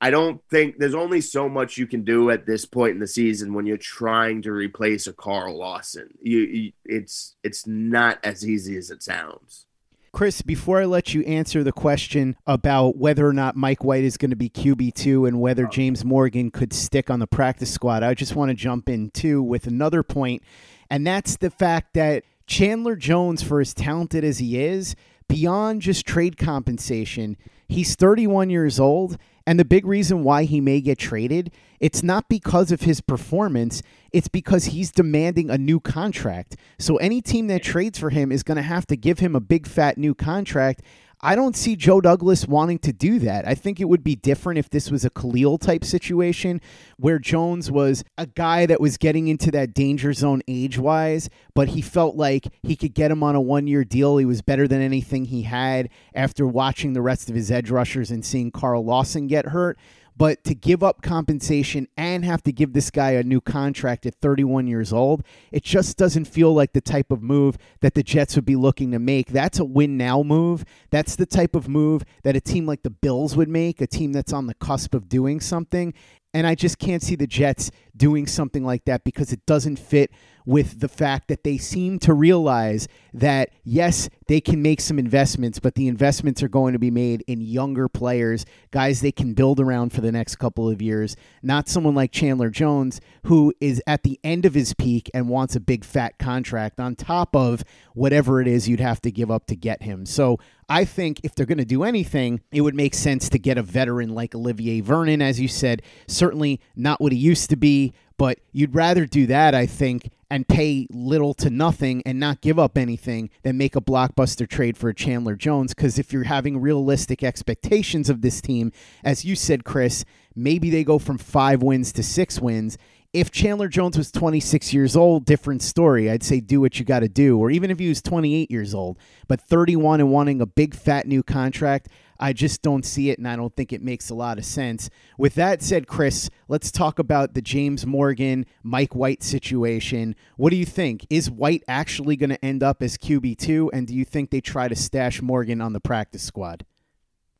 I 0.00 0.10
don't 0.10 0.42
think 0.50 0.78
there's 0.78 0.94
only 0.94 1.20
so 1.20 1.48
much 1.48 1.78
you 1.78 1.86
can 1.86 2.04
do 2.04 2.30
at 2.30 2.44
this 2.44 2.64
point 2.64 2.94
in 2.94 3.00
the 3.00 3.06
season 3.06 3.54
when 3.54 3.66
you're 3.66 3.76
trying 3.76 4.42
to 4.42 4.52
replace 4.52 5.06
a 5.06 5.12
Carl 5.12 5.56
Lawson. 5.58 6.08
You, 6.20 6.38
you 6.40 6.72
it's 6.84 7.36
it's 7.42 7.66
not 7.66 8.18
as 8.24 8.46
easy 8.46 8.76
as 8.76 8.90
it 8.90 9.02
sounds. 9.02 9.66
Chris, 10.12 10.42
before 10.42 10.78
I 10.78 10.84
let 10.84 11.14
you 11.14 11.22
answer 11.22 11.64
the 11.64 11.72
question 11.72 12.36
about 12.46 12.98
whether 12.98 13.26
or 13.26 13.32
not 13.32 13.56
Mike 13.56 13.82
White 13.82 14.04
is 14.04 14.18
going 14.18 14.30
to 14.30 14.36
be 14.36 14.50
QB2 14.50 15.26
and 15.26 15.40
whether 15.40 15.66
oh. 15.66 15.70
James 15.70 16.04
Morgan 16.04 16.50
could 16.50 16.74
stick 16.74 17.08
on 17.08 17.18
the 17.18 17.26
practice 17.26 17.72
squad, 17.72 18.02
I 18.02 18.12
just 18.12 18.36
want 18.36 18.50
to 18.50 18.54
jump 18.54 18.90
in 18.90 19.10
too 19.10 19.42
with 19.42 19.66
another 19.66 20.02
point, 20.02 20.42
and 20.90 21.06
that's 21.06 21.36
the 21.36 21.48
fact 21.48 21.94
that 21.94 22.24
Chandler 22.46 22.94
Jones, 22.94 23.42
for 23.42 23.60
as 23.60 23.72
talented 23.72 24.22
as 24.22 24.38
he 24.38 24.62
is, 24.62 24.94
beyond 25.28 25.80
just 25.80 26.04
trade 26.04 26.36
compensation, 26.36 27.38
he's 27.66 27.94
31 27.94 28.50
years 28.50 28.78
old. 28.78 29.16
And 29.46 29.58
the 29.58 29.64
big 29.64 29.86
reason 29.86 30.22
why 30.22 30.44
he 30.44 30.60
may 30.60 30.80
get 30.80 30.98
traded, 30.98 31.50
it's 31.80 32.02
not 32.02 32.28
because 32.28 32.70
of 32.70 32.82
his 32.82 33.00
performance, 33.00 33.82
it's 34.12 34.28
because 34.28 34.66
he's 34.66 34.90
demanding 34.90 35.50
a 35.50 35.58
new 35.58 35.80
contract. 35.80 36.56
So 36.78 36.96
any 36.96 37.20
team 37.20 37.46
that 37.48 37.62
trades 37.62 37.98
for 37.98 38.10
him 38.10 38.30
is 38.30 38.42
going 38.42 38.56
to 38.56 38.62
have 38.62 38.86
to 38.86 38.96
give 38.96 39.20
him 39.20 39.34
a 39.34 39.40
big 39.40 39.66
fat 39.66 39.98
new 39.98 40.14
contract. 40.14 40.82
I 41.24 41.36
don't 41.36 41.56
see 41.56 41.76
Joe 41.76 42.00
Douglas 42.00 42.48
wanting 42.48 42.80
to 42.80 42.92
do 42.92 43.20
that. 43.20 43.46
I 43.46 43.54
think 43.54 43.78
it 43.78 43.88
would 43.88 44.02
be 44.02 44.16
different 44.16 44.58
if 44.58 44.68
this 44.68 44.90
was 44.90 45.04
a 45.04 45.10
Khalil 45.10 45.56
type 45.56 45.84
situation 45.84 46.60
where 46.96 47.20
Jones 47.20 47.70
was 47.70 48.02
a 48.18 48.26
guy 48.26 48.66
that 48.66 48.80
was 48.80 48.96
getting 48.96 49.28
into 49.28 49.52
that 49.52 49.72
danger 49.72 50.12
zone 50.12 50.42
age 50.48 50.78
wise, 50.78 51.30
but 51.54 51.68
he 51.68 51.80
felt 51.80 52.16
like 52.16 52.48
he 52.64 52.74
could 52.74 52.92
get 52.92 53.12
him 53.12 53.22
on 53.22 53.36
a 53.36 53.40
one 53.40 53.68
year 53.68 53.84
deal. 53.84 54.16
He 54.16 54.24
was 54.24 54.42
better 54.42 54.66
than 54.66 54.82
anything 54.82 55.26
he 55.26 55.42
had 55.42 55.90
after 56.12 56.44
watching 56.44 56.92
the 56.92 57.02
rest 57.02 57.30
of 57.30 57.36
his 57.36 57.52
edge 57.52 57.70
rushers 57.70 58.10
and 58.10 58.24
seeing 58.24 58.50
Carl 58.50 58.84
Lawson 58.84 59.28
get 59.28 59.46
hurt. 59.46 59.78
But 60.16 60.44
to 60.44 60.54
give 60.54 60.82
up 60.82 61.02
compensation 61.02 61.88
and 61.96 62.24
have 62.24 62.42
to 62.42 62.52
give 62.52 62.72
this 62.72 62.90
guy 62.90 63.12
a 63.12 63.22
new 63.22 63.40
contract 63.40 64.06
at 64.06 64.14
31 64.16 64.66
years 64.66 64.92
old, 64.92 65.24
it 65.50 65.62
just 65.62 65.96
doesn't 65.96 66.26
feel 66.26 66.52
like 66.52 66.72
the 66.72 66.80
type 66.80 67.10
of 67.10 67.22
move 67.22 67.56
that 67.80 67.94
the 67.94 68.02
Jets 68.02 68.36
would 68.36 68.44
be 68.44 68.56
looking 68.56 68.92
to 68.92 68.98
make. 68.98 69.28
That's 69.28 69.58
a 69.58 69.64
win 69.64 69.96
now 69.96 70.22
move. 70.22 70.64
That's 70.90 71.16
the 71.16 71.26
type 71.26 71.54
of 71.54 71.68
move 71.68 72.04
that 72.24 72.36
a 72.36 72.40
team 72.40 72.66
like 72.66 72.82
the 72.82 72.90
Bills 72.90 73.36
would 73.36 73.48
make, 73.48 73.80
a 73.80 73.86
team 73.86 74.12
that's 74.12 74.32
on 74.32 74.46
the 74.46 74.54
cusp 74.54 74.94
of 74.94 75.08
doing 75.08 75.40
something. 75.40 75.94
And 76.34 76.46
I 76.46 76.54
just 76.54 76.78
can't 76.78 77.02
see 77.02 77.14
the 77.14 77.26
Jets 77.26 77.70
doing 77.96 78.26
something 78.26 78.64
like 78.64 78.84
that 78.86 79.04
because 79.04 79.32
it 79.32 79.44
doesn't 79.46 79.78
fit 79.78 80.10
with 80.44 80.80
the 80.80 80.88
fact 80.88 81.28
that 81.28 81.44
they 81.44 81.56
seem 81.56 81.98
to 82.00 82.14
realize 82.14 82.88
that, 83.14 83.50
yes, 83.64 84.08
they 84.26 84.40
can 84.40 84.62
make 84.62 84.80
some 84.80 84.98
investments, 84.98 85.60
but 85.60 85.74
the 85.74 85.88
investments 85.88 86.42
are 86.42 86.48
going 86.48 86.72
to 86.72 86.78
be 86.78 86.90
made 86.90 87.22
in 87.26 87.40
younger 87.40 87.88
players, 87.88 88.44
guys 88.70 89.00
they 89.00 89.12
can 89.12 89.34
build 89.34 89.60
around 89.60 89.92
for 89.92 90.00
the 90.00 90.12
next 90.12 90.36
couple 90.36 90.68
of 90.68 90.82
years, 90.82 91.16
not 91.42 91.68
someone 91.68 91.94
like 91.94 92.12
Chandler 92.12 92.50
Jones, 92.50 93.00
who 93.26 93.52
is 93.60 93.82
at 93.86 94.02
the 94.02 94.18
end 94.24 94.44
of 94.44 94.54
his 94.54 94.74
peak 94.74 95.10
and 95.14 95.28
wants 95.28 95.54
a 95.54 95.60
big 95.60 95.84
fat 95.84 96.18
contract 96.18 96.80
on 96.80 96.96
top 96.96 97.36
of 97.36 97.62
whatever 97.94 98.40
it 98.40 98.48
is 98.48 98.68
you'd 98.68 98.80
have 98.80 99.00
to 99.02 99.10
give 99.10 99.30
up 99.30 99.46
to 99.46 99.56
get 99.56 99.82
him. 99.82 100.06
So 100.06 100.38
I 100.68 100.84
think 100.86 101.20
if 101.22 101.34
they're 101.34 101.46
going 101.46 101.58
to 101.58 101.64
do 101.64 101.82
anything, 101.82 102.40
it 102.50 102.62
would 102.62 102.74
make 102.74 102.94
sense 102.94 103.28
to 103.28 103.38
get 103.38 103.58
a 103.58 103.62
veteran 103.62 104.14
like 104.14 104.34
Olivier 104.34 104.80
Vernon, 104.80 105.20
as 105.20 105.38
you 105.38 105.48
said. 105.48 105.82
Certainly 106.06 106.60
not 106.74 107.00
what 107.00 107.12
he 107.12 107.18
used 107.18 107.50
to 107.50 107.56
be, 107.56 107.81
but 108.16 108.38
you'd 108.52 108.74
rather 108.74 109.06
do 109.06 109.26
that, 109.26 109.54
I 109.54 109.66
think, 109.66 110.10
and 110.30 110.48
pay 110.48 110.86
little 110.90 111.34
to 111.34 111.50
nothing 111.50 112.02
and 112.06 112.18
not 112.18 112.40
give 112.40 112.58
up 112.58 112.78
anything 112.78 113.28
than 113.42 113.58
make 113.58 113.76
a 113.76 113.80
blockbuster 113.80 114.48
trade 114.48 114.78
for 114.78 114.92
Chandler 114.92 115.36
Jones. 115.36 115.74
Because 115.74 115.98
if 115.98 116.12
you're 116.12 116.24
having 116.24 116.60
realistic 116.60 117.22
expectations 117.22 118.08
of 118.08 118.22
this 118.22 118.40
team, 118.40 118.72
as 119.04 119.24
you 119.24 119.36
said, 119.36 119.64
Chris, 119.64 120.04
maybe 120.34 120.70
they 120.70 120.84
go 120.84 120.98
from 120.98 121.18
five 121.18 121.62
wins 121.62 121.92
to 121.92 122.02
six 122.02 122.40
wins. 122.40 122.78
If 123.12 123.30
Chandler 123.30 123.68
Jones 123.68 123.98
was 123.98 124.10
26 124.10 124.72
years 124.72 124.96
old, 124.96 125.26
different 125.26 125.60
story. 125.60 126.10
I'd 126.10 126.22
say 126.22 126.40
do 126.40 126.62
what 126.62 126.78
you 126.78 126.86
got 126.86 127.00
to 127.00 127.08
do. 127.08 127.38
Or 127.38 127.50
even 127.50 127.70
if 127.70 127.78
he 127.78 127.90
was 127.90 128.00
28 128.00 128.50
years 128.50 128.74
old, 128.74 128.98
but 129.28 129.38
31 129.38 130.00
and 130.00 130.10
wanting 130.10 130.40
a 130.40 130.46
big 130.46 130.74
fat 130.74 131.06
new 131.06 131.22
contract, 131.22 131.88
I 132.22 132.32
just 132.32 132.62
don't 132.62 132.86
see 132.86 133.10
it, 133.10 133.18
and 133.18 133.26
I 133.26 133.34
don't 133.34 133.54
think 133.56 133.72
it 133.72 133.82
makes 133.82 134.08
a 134.08 134.14
lot 134.14 134.38
of 134.38 134.44
sense. 134.44 134.88
With 135.18 135.34
that 135.34 135.60
said, 135.60 135.88
Chris, 135.88 136.30
let's 136.46 136.70
talk 136.70 137.00
about 137.00 137.34
the 137.34 137.42
James 137.42 137.84
Morgan, 137.84 138.46
Mike 138.62 138.94
White 138.94 139.24
situation. 139.24 140.14
What 140.36 140.50
do 140.50 140.56
you 140.56 140.64
think? 140.64 141.04
Is 141.10 141.28
White 141.28 141.64
actually 141.66 142.14
going 142.14 142.30
to 142.30 142.44
end 142.44 142.62
up 142.62 142.80
as 142.80 142.96
QB2, 142.96 143.70
and 143.72 143.88
do 143.88 143.94
you 143.94 144.04
think 144.04 144.30
they 144.30 144.40
try 144.40 144.68
to 144.68 144.76
stash 144.76 145.20
Morgan 145.20 145.60
on 145.60 145.72
the 145.72 145.80
practice 145.80 146.22
squad? 146.22 146.64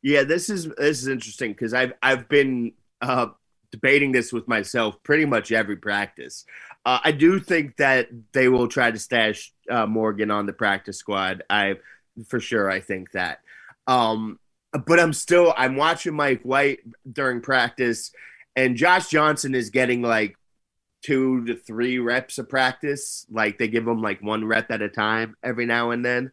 Yeah, 0.01 0.23
this 0.23 0.49
is 0.49 0.65
this 0.77 1.01
is 1.01 1.07
interesting 1.07 1.53
because 1.53 1.73
I've 1.73 1.93
I've 2.03 2.27
been 2.27 2.73
uh, 3.01 3.27
debating 3.71 4.11
this 4.11 4.33
with 4.33 4.49
myself 4.49 5.01
pretty 5.01 5.23
much 5.23 5.53
every 5.53 5.77
practice. 5.77 6.43
Uh, 6.85 6.99
I 7.01 7.13
do 7.13 7.39
think 7.39 7.77
that 7.77 8.09
they 8.33 8.49
will 8.49 8.67
try 8.67 8.91
to 8.91 8.99
stash 8.99 9.53
uh, 9.71 9.85
Morgan 9.85 10.29
on 10.29 10.45
the 10.45 10.51
practice 10.51 10.97
squad. 10.97 11.43
I 11.49 11.75
for 12.27 12.41
sure 12.41 12.69
I 12.69 12.81
think 12.81 13.11
that. 13.11 13.39
Um, 13.87 14.39
but 14.85 14.99
I'm 14.99 15.13
still 15.13 15.53
I'm 15.55 15.75
watching 15.75 16.15
Mike 16.15 16.41
White 16.41 16.79
during 17.09 17.41
practice, 17.41 18.11
and 18.55 18.75
Josh 18.75 19.09
Johnson 19.09 19.55
is 19.55 19.69
getting 19.69 20.01
like 20.01 20.37
two 21.03 21.45
to 21.45 21.55
three 21.55 21.99
reps 21.99 22.37
of 22.37 22.49
practice. 22.49 23.25
Like 23.29 23.57
they 23.57 23.67
give 23.67 23.87
him 23.87 24.01
like 24.01 24.21
one 24.21 24.45
rep 24.45 24.71
at 24.71 24.81
a 24.81 24.89
time 24.89 25.35
every 25.43 25.65
now 25.65 25.91
and 25.91 26.03
then, 26.03 26.31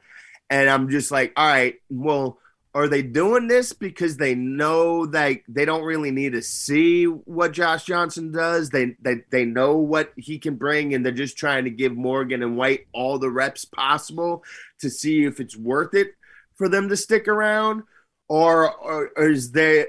and 0.48 0.68
I'm 0.68 0.88
just 0.88 1.10
like, 1.10 1.32
all 1.36 1.46
right, 1.46 1.76
well. 1.88 2.38
Are 2.72 2.86
they 2.86 3.02
doing 3.02 3.48
this 3.48 3.72
because 3.72 4.16
they 4.16 4.36
know 4.36 5.04
that 5.06 5.40
they 5.48 5.64
don't 5.64 5.82
really 5.82 6.12
need 6.12 6.34
to 6.34 6.40
see 6.40 7.02
what 7.02 7.50
Josh 7.50 7.82
Johnson 7.84 8.30
does? 8.30 8.70
They, 8.70 8.94
they 9.02 9.24
they 9.28 9.44
know 9.44 9.78
what 9.78 10.12
he 10.16 10.38
can 10.38 10.54
bring, 10.54 10.94
and 10.94 11.04
they're 11.04 11.10
just 11.10 11.36
trying 11.36 11.64
to 11.64 11.70
give 11.70 11.96
Morgan 11.96 12.44
and 12.44 12.56
White 12.56 12.86
all 12.92 13.18
the 13.18 13.28
reps 13.28 13.64
possible 13.64 14.44
to 14.78 14.88
see 14.88 15.24
if 15.24 15.40
it's 15.40 15.56
worth 15.56 15.94
it 15.94 16.14
for 16.54 16.68
them 16.68 16.88
to 16.90 16.96
stick 16.96 17.26
around 17.26 17.82
or, 18.30 18.72
or, 18.76 19.10
or 19.16 19.28
is 19.28 19.50
they 19.50 19.86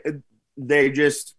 they 0.58 0.90
just 0.90 1.36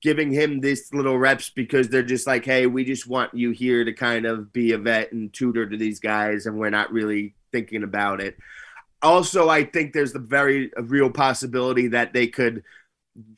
giving 0.00 0.32
him 0.32 0.60
these 0.60 0.92
little 0.92 1.18
reps 1.18 1.50
because 1.50 1.88
they're 1.88 2.02
just 2.02 2.26
like, 2.26 2.46
hey, 2.46 2.66
we 2.66 2.82
just 2.82 3.06
want 3.06 3.34
you 3.34 3.50
here 3.50 3.84
to 3.84 3.92
kind 3.92 4.24
of 4.24 4.52
be 4.54 4.72
a 4.72 4.78
vet 4.78 5.12
and 5.12 5.32
tutor 5.32 5.68
to 5.68 5.76
these 5.76 6.00
guys, 6.00 6.46
and 6.46 6.58
we're 6.58 6.70
not 6.70 6.90
really 6.90 7.34
thinking 7.52 7.82
about 7.82 8.22
it. 8.22 8.38
Also, 9.02 9.50
I 9.50 9.64
think 9.64 9.92
there's 9.92 10.14
the 10.14 10.18
very 10.18 10.70
real 10.78 11.10
possibility 11.10 11.88
that 11.88 12.14
they 12.14 12.26
could, 12.26 12.64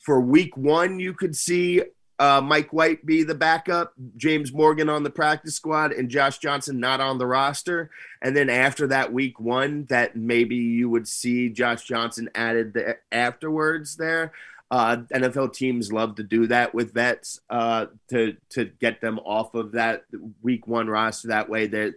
for 0.00 0.20
week 0.20 0.56
one, 0.56 1.00
you 1.00 1.12
could 1.12 1.34
see 1.34 1.82
uh, 2.18 2.40
Mike 2.40 2.72
White 2.72 3.06
be 3.06 3.22
the 3.22 3.34
backup, 3.34 3.92
James 4.16 4.52
Morgan 4.52 4.88
on 4.88 5.04
the 5.04 5.10
practice 5.10 5.54
squad, 5.54 5.92
and 5.92 6.10
Josh 6.10 6.38
Johnson 6.38 6.80
not 6.80 7.00
on 7.00 7.18
the 7.18 7.26
roster. 7.26 7.90
And 8.20 8.36
then 8.36 8.50
after 8.50 8.88
that 8.88 9.12
week 9.12 9.38
one, 9.38 9.84
that 9.88 10.16
maybe 10.16 10.56
you 10.56 10.90
would 10.90 11.06
see 11.06 11.48
Josh 11.48 11.84
Johnson 11.84 12.28
added 12.34 12.74
the, 12.74 12.96
afterwards 13.12 13.96
there. 13.96 14.32
Uh, 14.70 14.98
NFL 15.14 15.54
teams 15.54 15.92
love 15.92 16.16
to 16.16 16.22
do 16.22 16.48
that 16.48 16.74
with 16.74 16.92
vets 16.92 17.40
uh, 17.48 17.86
to 18.10 18.36
to 18.50 18.66
get 18.66 19.00
them 19.00 19.18
off 19.20 19.54
of 19.54 19.72
that 19.72 20.04
week 20.42 20.66
one 20.66 20.88
roster. 20.88 21.28
That 21.28 21.48
way, 21.48 21.68
their 21.68 21.94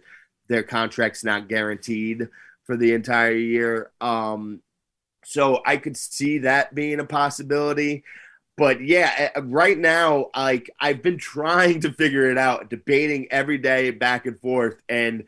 their 0.48 0.62
contract's 0.62 1.24
not 1.24 1.48
guaranteed 1.48 2.28
for 2.64 2.76
the 2.76 2.94
entire 2.94 3.34
year. 3.34 3.90
Um, 4.00 4.62
so 5.24 5.60
I 5.66 5.76
could 5.76 5.96
see 5.96 6.38
that 6.38 6.74
being 6.74 7.00
a 7.00 7.04
possibility 7.04 8.04
but 8.56 8.82
yeah, 8.82 9.30
right 9.42 9.78
now, 9.78 10.30
like 10.36 10.70
I've 10.78 11.02
been 11.02 11.18
trying 11.18 11.80
to 11.80 11.92
figure 11.92 12.30
it 12.30 12.38
out, 12.38 12.70
debating 12.70 13.28
every 13.30 13.58
day 13.58 13.90
back 13.90 14.26
and 14.26 14.40
forth, 14.40 14.80
and 14.88 15.24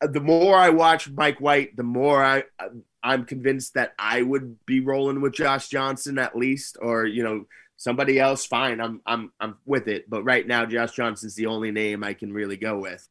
uh, 0.00 0.06
the 0.06 0.20
more 0.20 0.56
I 0.56 0.70
watch 0.70 1.10
Mike 1.10 1.40
White, 1.40 1.76
the 1.76 1.82
more 1.82 2.24
I 2.24 2.44
uh, 2.58 2.68
I'm 3.02 3.24
convinced 3.24 3.74
that 3.74 3.94
I 3.98 4.22
would 4.22 4.64
be 4.66 4.80
rolling 4.80 5.20
with 5.20 5.32
Josh 5.34 5.68
Johnson 5.68 6.18
at 6.18 6.36
least, 6.36 6.76
or 6.80 7.06
you 7.06 7.22
know 7.22 7.46
somebody 7.76 8.18
else. 8.20 8.46
Fine, 8.46 8.80
I'm 8.80 9.00
I'm 9.04 9.32
I'm 9.40 9.56
with 9.66 9.88
it. 9.88 10.08
But 10.08 10.22
right 10.22 10.46
now, 10.46 10.64
Josh 10.66 10.92
Johnson's 10.92 11.34
the 11.34 11.46
only 11.46 11.72
name 11.72 12.04
I 12.04 12.14
can 12.14 12.32
really 12.32 12.56
go 12.56 12.78
with. 12.78 13.06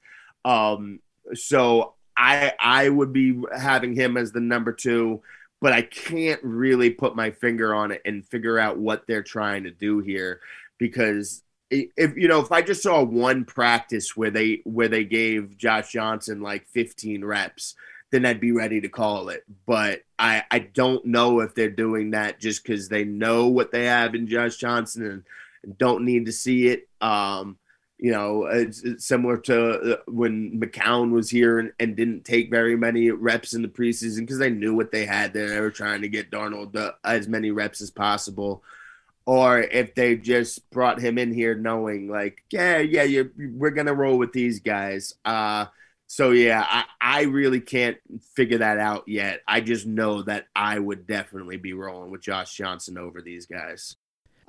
Um, 0.45 0.99
so 1.33 1.95
I 2.15 2.53
I 2.59 2.87
would 2.87 3.11
be 3.11 3.41
having 3.55 3.93
him 3.93 4.15
as 4.15 4.31
the 4.31 4.39
number 4.39 4.71
two 4.71 5.21
but 5.61 5.73
I 5.73 5.81
can't 5.81 6.41
really 6.43 6.89
put 6.89 7.15
my 7.15 7.31
finger 7.31 7.75
on 7.75 7.91
it 7.91 8.01
and 8.05 8.25
figure 8.25 8.57
out 8.59 8.77
what 8.77 9.07
they're 9.07 9.23
trying 9.23 9.63
to 9.63 9.71
do 9.71 9.99
here 9.99 10.39
because 10.77 11.43
if 11.69 12.17
you 12.17 12.27
know 12.27 12.39
if 12.39 12.51
I 12.51 12.61
just 12.61 12.81
saw 12.81 13.03
one 13.03 13.45
practice 13.45 14.17
where 14.17 14.31
they 14.31 14.61
where 14.63 14.87
they 14.87 15.03
gave 15.03 15.57
Josh 15.57 15.91
Johnson 15.91 16.41
like 16.41 16.67
15 16.69 17.23
reps 17.23 17.75
then 18.11 18.25
I'd 18.25 18.39
be 18.39 18.51
ready 18.51 18.81
to 18.81 18.89
call 18.89 19.29
it. 19.29 19.43
But 19.67 20.01
I 20.17 20.43
I 20.49 20.59
don't 20.59 21.05
know 21.05 21.41
if 21.41 21.53
they're 21.53 21.69
doing 21.69 22.11
that 22.11 22.39
just 22.39 22.63
cuz 22.63 22.89
they 22.89 23.03
know 23.03 23.47
what 23.47 23.71
they 23.71 23.85
have 23.85 24.15
in 24.15 24.27
Josh 24.27 24.57
Johnson 24.57 25.05
and, 25.05 25.23
don't 25.77 26.05
need 26.05 26.25
to 26.25 26.31
see 26.31 26.67
it. 26.67 26.87
Um 27.01 27.57
you 27.99 28.11
know, 28.11 28.45
it's, 28.45 28.81
it's 28.83 29.05
similar 29.05 29.37
to 29.37 29.95
uh, 29.95 29.97
when 30.07 30.59
McCown 30.59 31.11
was 31.11 31.29
here 31.29 31.59
and, 31.59 31.73
and, 31.79 31.97
didn't 31.97 32.23
take 32.23 32.49
very 32.49 32.77
many 32.77 33.11
reps 33.11 33.53
in 33.53 33.61
the 33.61 33.67
preseason 33.67 34.21
because 34.21 34.37
they 34.37 34.49
knew 34.49 34.73
what 34.73 34.91
they 34.91 35.05
had 35.05 35.33
there. 35.33 35.49
They 35.49 35.59
were 35.59 35.69
trying 35.69 36.01
to 36.01 36.09
get 36.09 36.31
Darnold 36.31 36.71
the, 36.71 36.95
as 37.03 37.27
many 37.27 37.51
reps 37.51 37.81
as 37.81 37.91
possible. 37.91 38.63
Or 39.25 39.59
if 39.59 39.95
they 39.95 40.15
just 40.15 40.69
brought 40.71 41.01
him 41.01 41.17
in 41.17 41.33
here 41.33 41.55
knowing, 41.55 42.07
like, 42.07 42.41
yeah, 42.49 42.77
yeah, 42.77 43.03
you're, 43.03 43.31
we're 43.37 43.69
going 43.69 43.87
to 43.87 43.93
roll 43.93 44.17
with 44.17 44.31
these 44.31 44.61
guys. 44.61 45.13
Uh, 45.25 45.65
so 46.07 46.31
yeah, 46.31 46.65
I, 46.67 46.85
I 46.99 47.21
really 47.23 47.59
can't 47.59 47.97
figure 48.33 48.59
that 48.59 48.79
out 48.79 49.07
yet. 49.07 49.41
I 49.47 49.59
just 49.59 49.85
know 49.85 50.23
that 50.23 50.47
I 50.55 50.79
would 50.79 51.05
definitely 51.05 51.57
be 51.57 51.73
rolling 51.73 52.11
with 52.11 52.21
Josh 52.21 52.55
Johnson 52.55 52.97
over 52.97 53.21
these 53.21 53.45
guys. 53.45 53.97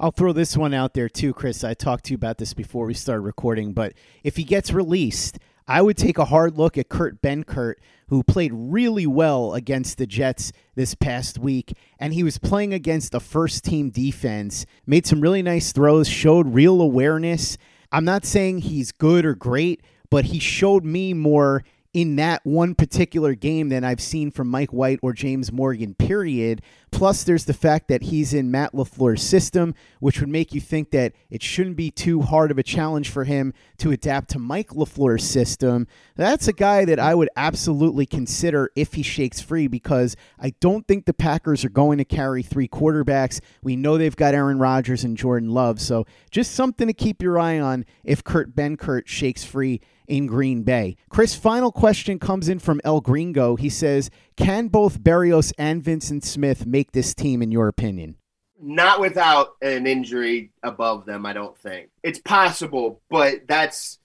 I'll 0.01 0.11
throw 0.11 0.33
this 0.33 0.57
one 0.57 0.73
out 0.73 0.95
there 0.95 1.11
too, 1.11 1.35
Chris. 1.35 1.63
I 1.63 1.75
talked 1.75 2.05
to 2.07 2.13
you 2.13 2.15
about 2.15 2.39
this 2.39 2.55
before 2.55 2.87
we 2.87 2.95
started 2.95 3.21
recording, 3.21 3.75
but 3.75 3.93
if 4.25 4.39
he 4.39 4.45
gets 4.45 4.73
released, 4.73 5.39
I 5.69 5.83
would 5.83 5.99
take 5.99 6.17
a 6.17 6.25
hard 6.25 6.57
look 6.57 6.79
at 6.79 6.89
Kurt 6.89 7.21
Benkert, 7.21 7.75
who 8.09 8.23
played 8.23 8.51
really 8.55 9.07
well 9.07 9.53
against 9.53 9.99
the 9.99 10.07
Jets 10.07 10.53
this 10.75 10.95
past 10.95 11.39
week, 11.39 11.75
and 11.99 12.15
he 12.15 12.23
was 12.23 12.39
playing 12.39 12.73
against 12.73 13.15
a 13.15 13.21
first 13.21 13.63
team 13.63 13.91
defense, 13.91 14.65
made 14.87 15.07
some 15.07 15.21
really 15.21 15.43
nice 15.43 15.71
throws, 15.71 16.09
showed 16.09 16.55
real 16.55 16.81
awareness. 16.81 17.59
I'm 17.93 18.07
not 18.07 18.25
saying 18.25 18.61
he's 18.61 18.93
good 18.93 19.27
or 19.27 19.35
great, 19.35 19.83
but 20.09 20.25
he 20.25 20.39
showed 20.39 20.83
me 20.83 21.13
more 21.13 21.63
in 21.93 22.17
that 22.17 22.41
one 22.45 22.75
particular 22.75 23.35
game 23.35 23.69
than 23.69 23.85
I've 23.85 24.01
seen 24.01 24.31
from 24.31 24.49
Mike 24.49 24.73
White 24.73 25.01
or 25.03 25.13
James 25.13 25.53
Morgan, 25.53 25.95
period. 25.95 26.63
Plus, 26.91 27.23
there's 27.23 27.45
the 27.45 27.55
fact 27.55 27.89
that 27.89 28.03
he's 28.03 28.35
in 28.35 28.51
Matt 28.51 28.73
LaFleur's 28.73 29.23
system, 29.23 29.75
which 30.01 30.21
would 30.21 30.29
make 30.29 30.53
you 30.55 30.61
think 30.61 30.91
that 30.91 31.13
it 31.31 31.43
shouldn't 31.43 31.77
be 31.77 31.91
too 31.91 32.23
hard 32.23 32.51
of 32.51 32.59
a 32.59 32.63
challenge 32.63 33.09
for 33.09 33.25
him 33.25 33.55
to 33.79 33.91
adapt 33.91 34.31
to 34.31 34.39
Mike 34.39 34.71
LaFleur's 34.71 35.25
system. 35.25 35.87
That's 36.17 36.49
a 36.49 36.53
guy 36.53 36.85
that 36.85 36.99
I 36.99 37.15
would 37.15 37.31
absolutely 37.37 38.07
consider 38.07 38.71
if 38.77 38.95
he 38.95 39.03
shakes 39.03 39.41
free 39.41 39.67
because 39.67 40.17
I 40.39 40.55
don't 40.61 40.87
think 40.87 41.07
the 41.07 41.15
Packers 41.15 41.65
are 41.65 41.71
going 41.71 41.99
to 41.99 42.05
carry 42.05 42.43
three 42.43 42.69
quarterbacks. 42.69 43.41
We 43.63 43.77
know 43.77 43.97
they've 43.97 44.15
got 44.15 44.35
Aaron 44.35 44.59
Rodgers 44.59 45.05
and 45.05 45.17
Jordan 45.17 45.51
Love, 45.51 45.81
so 45.81 46.07
just 46.31 46.53
something 46.53 46.87
to 46.87 46.93
keep 46.93 47.23
your 47.23 47.39
eye 47.39 47.59
on 47.59 47.85
if 48.05 48.25
Kurt 48.25 48.55
Benkert 48.55 49.07
shakes 49.07 49.45
free 49.45 49.81
in 50.11 50.27
Green 50.27 50.63
Bay. 50.65 50.97
Chris, 51.09 51.37
final 51.37 51.71
question 51.71 52.19
comes 52.19 52.49
in 52.49 52.59
from 52.59 52.81
El 52.85 53.01
Gringo. 53.01 53.55
He 53.55 53.71
says, 53.71 54.11
Can 54.41 54.69
both 54.69 55.01
Berrios 55.01 55.53
and 55.59 55.83
Vyncint 55.83 56.25
Smith 56.25 56.65
make 56.65 56.93
this 56.93 57.15
team, 57.15 57.43
in 57.43 57.53
your 57.53 57.69
opinion? 57.69 58.17
Not 58.59 58.99
without 58.99 59.57
an 59.61 59.87
injury 59.87 60.53
above 60.63 61.05
them, 61.05 61.27
I 61.27 61.35
don't 61.35 61.57
think. 61.59 61.91
It's 62.03 62.19
possible, 62.19 63.03
but 63.11 63.47
that's, 63.47 63.99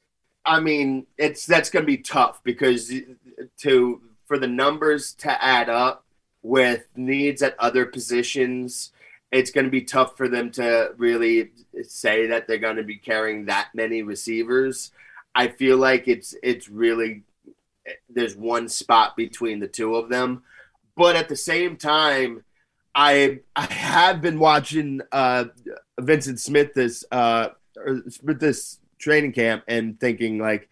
I 0.46 0.60
mean, 0.60 1.08
it's 1.18 1.46
that's 1.46 1.70
going 1.70 1.84
to 1.84 1.88
be 1.88 1.98
tough 1.98 2.42
because 2.44 2.92
to 3.60 4.02
for 4.26 4.38
the 4.38 4.48
numbers 4.48 5.14
to 5.14 5.44
add 5.44 5.70
up 5.70 6.06
with 6.42 6.86
needs 6.98 7.42
at 7.42 7.58
other 7.58 7.86
positions, 7.86 8.92
it's 9.32 9.52
going 9.52 9.66
to 9.66 9.72
be 9.72 9.84
tough 9.84 10.18
for 10.18 10.28
them 10.28 10.52
to 10.52 10.94
really 10.98 11.52
say 11.84 12.28
that 12.28 12.48
they're 12.48 12.58
going 12.58 12.76
to 12.78 12.84
be 12.84 12.98
carrying 12.98 13.46
that 13.46 13.70
many 13.74 14.04
receivers. 14.04 14.92
I 15.34 15.48
feel 15.48 15.78
like 15.78 16.08
it's 16.08 16.36
it's 16.44 16.70
really 16.70 17.24
there's 18.10 18.36
one 18.36 18.68
spot 18.68 19.16
between 19.16 19.60
the 19.60 19.68
two 19.68 19.96
of 19.96 20.10
them, 20.10 20.44
but 20.96 21.16
at 21.16 21.30
the 21.30 21.36
same 21.36 21.78
time, 21.78 22.44
I 22.94 23.40
I 23.56 23.66
have 23.66 24.22
been 24.22 24.40
watching 24.40 25.02
uh, 25.12 25.46
Vyncint 26.00 26.40
Smith 26.40 26.74
this 26.74 27.04
uh, 27.12 27.50
this 28.24 28.80
training 28.98 29.34
camp 29.34 29.64
and 29.68 30.00
thinking 30.00 30.40
like, 30.40 30.70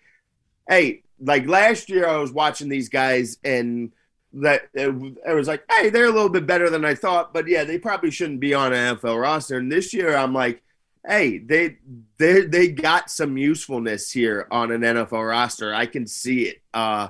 hey, 0.69 1.03
like 1.19 1.47
last 1.47 1.89
year 1.89 2.07
I 2.07 2.17
was 2.17 2.31
watching 2.31 2.69
these 2.69 2.89
guys 2.89 3.37
and 3.43 3.91
that 4.33 4.63
it 4.73 5.35
was 5.35 5.47
like, 5.47 5.63
hey, 5.69 5.89
they're 5.89 6.05
a 6.05 6.11
little 6.11 6.29
bit 6.29 6.47
better 6.47 6.69
than 6.69 6.83
I 6.83 6.95
thought, 6.95 7.33
but 7.33 7.47
yeah, 7.47 7.63
they 7.63 7.77
probably 7.77 8.09
shouldn't 8.09 8.39
be 8.39 8.53
on 8.53 8.73
an 8.73 8.95
NFL 8.95 9.21
roster. 9.21 9.57
And 9.57 9.71
this 9.71 9.93
year 9.93 10.15
I'm 10.15 10.33
like, 10.33 10.63
hey, 11.05 11.37
they 11.37 11.77
they 12.17 12.41
they 12.41 12.67
got 12.69 13.09
some 13.09 13.37
usefulness 13.37 14.11
here 14.11 14.47
on 14.51 14.71
an 14.71 14.81
NFL 14.81 15.27
roster. 15.27 15.73
I 15.73 15.85
can 15.85 16.07
see 16.07 16.43
it. 16.43 16.61
Uh, 16.73 17.09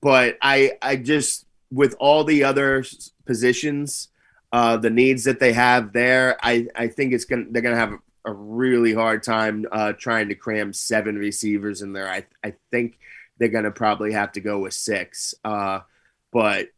but 0.00 0.38
I 0.42 0.72
I 0.82 0.96
just 0.96 1.46
with 1.70 1.94
all 1.98 2.24
the 2.24 2.44
other 2.44 2.84
positions, 3.24 4.08
uh, 4.52 4.76
the 4.76 4.90
needs 4.90 5.24
that 5.24 5.40
they 5.40 5.52
have 5.52 5.92
there, 5.92 6.36
I 6.42 6.68
I 6.74 6.88
think 6.88 7.12
it's 7.12 7.24
gonna 7.24 7.46
they're 7.50 7.62
gonna 7.62 7.76
have 7.76 7.94
a, 8.24 8.32
really 8.32 8.94
hard 8.94 9.22
time 9.22 9.66
uh, 9.72 9.92
trying 9.94 10.28
to 10.28 10.34
cram 10.34 10.72
seven 10.72 11.16
receivers 11.16 11.82
in 11.82 11.92
there. 11.92 12.08
I 12.08 12.26
I 12.44 12.54
think 12.70 12.98
they're 13.38 13.48
gonna 13.48 13.70
probably 13.70 14.12
have 14.12 14.32
to 14.32 14.40
go 14.40 14.60
with 14.60 14.74
six. 14.74 15.34
Uh, 15.44 15.80
but 16.32 16.68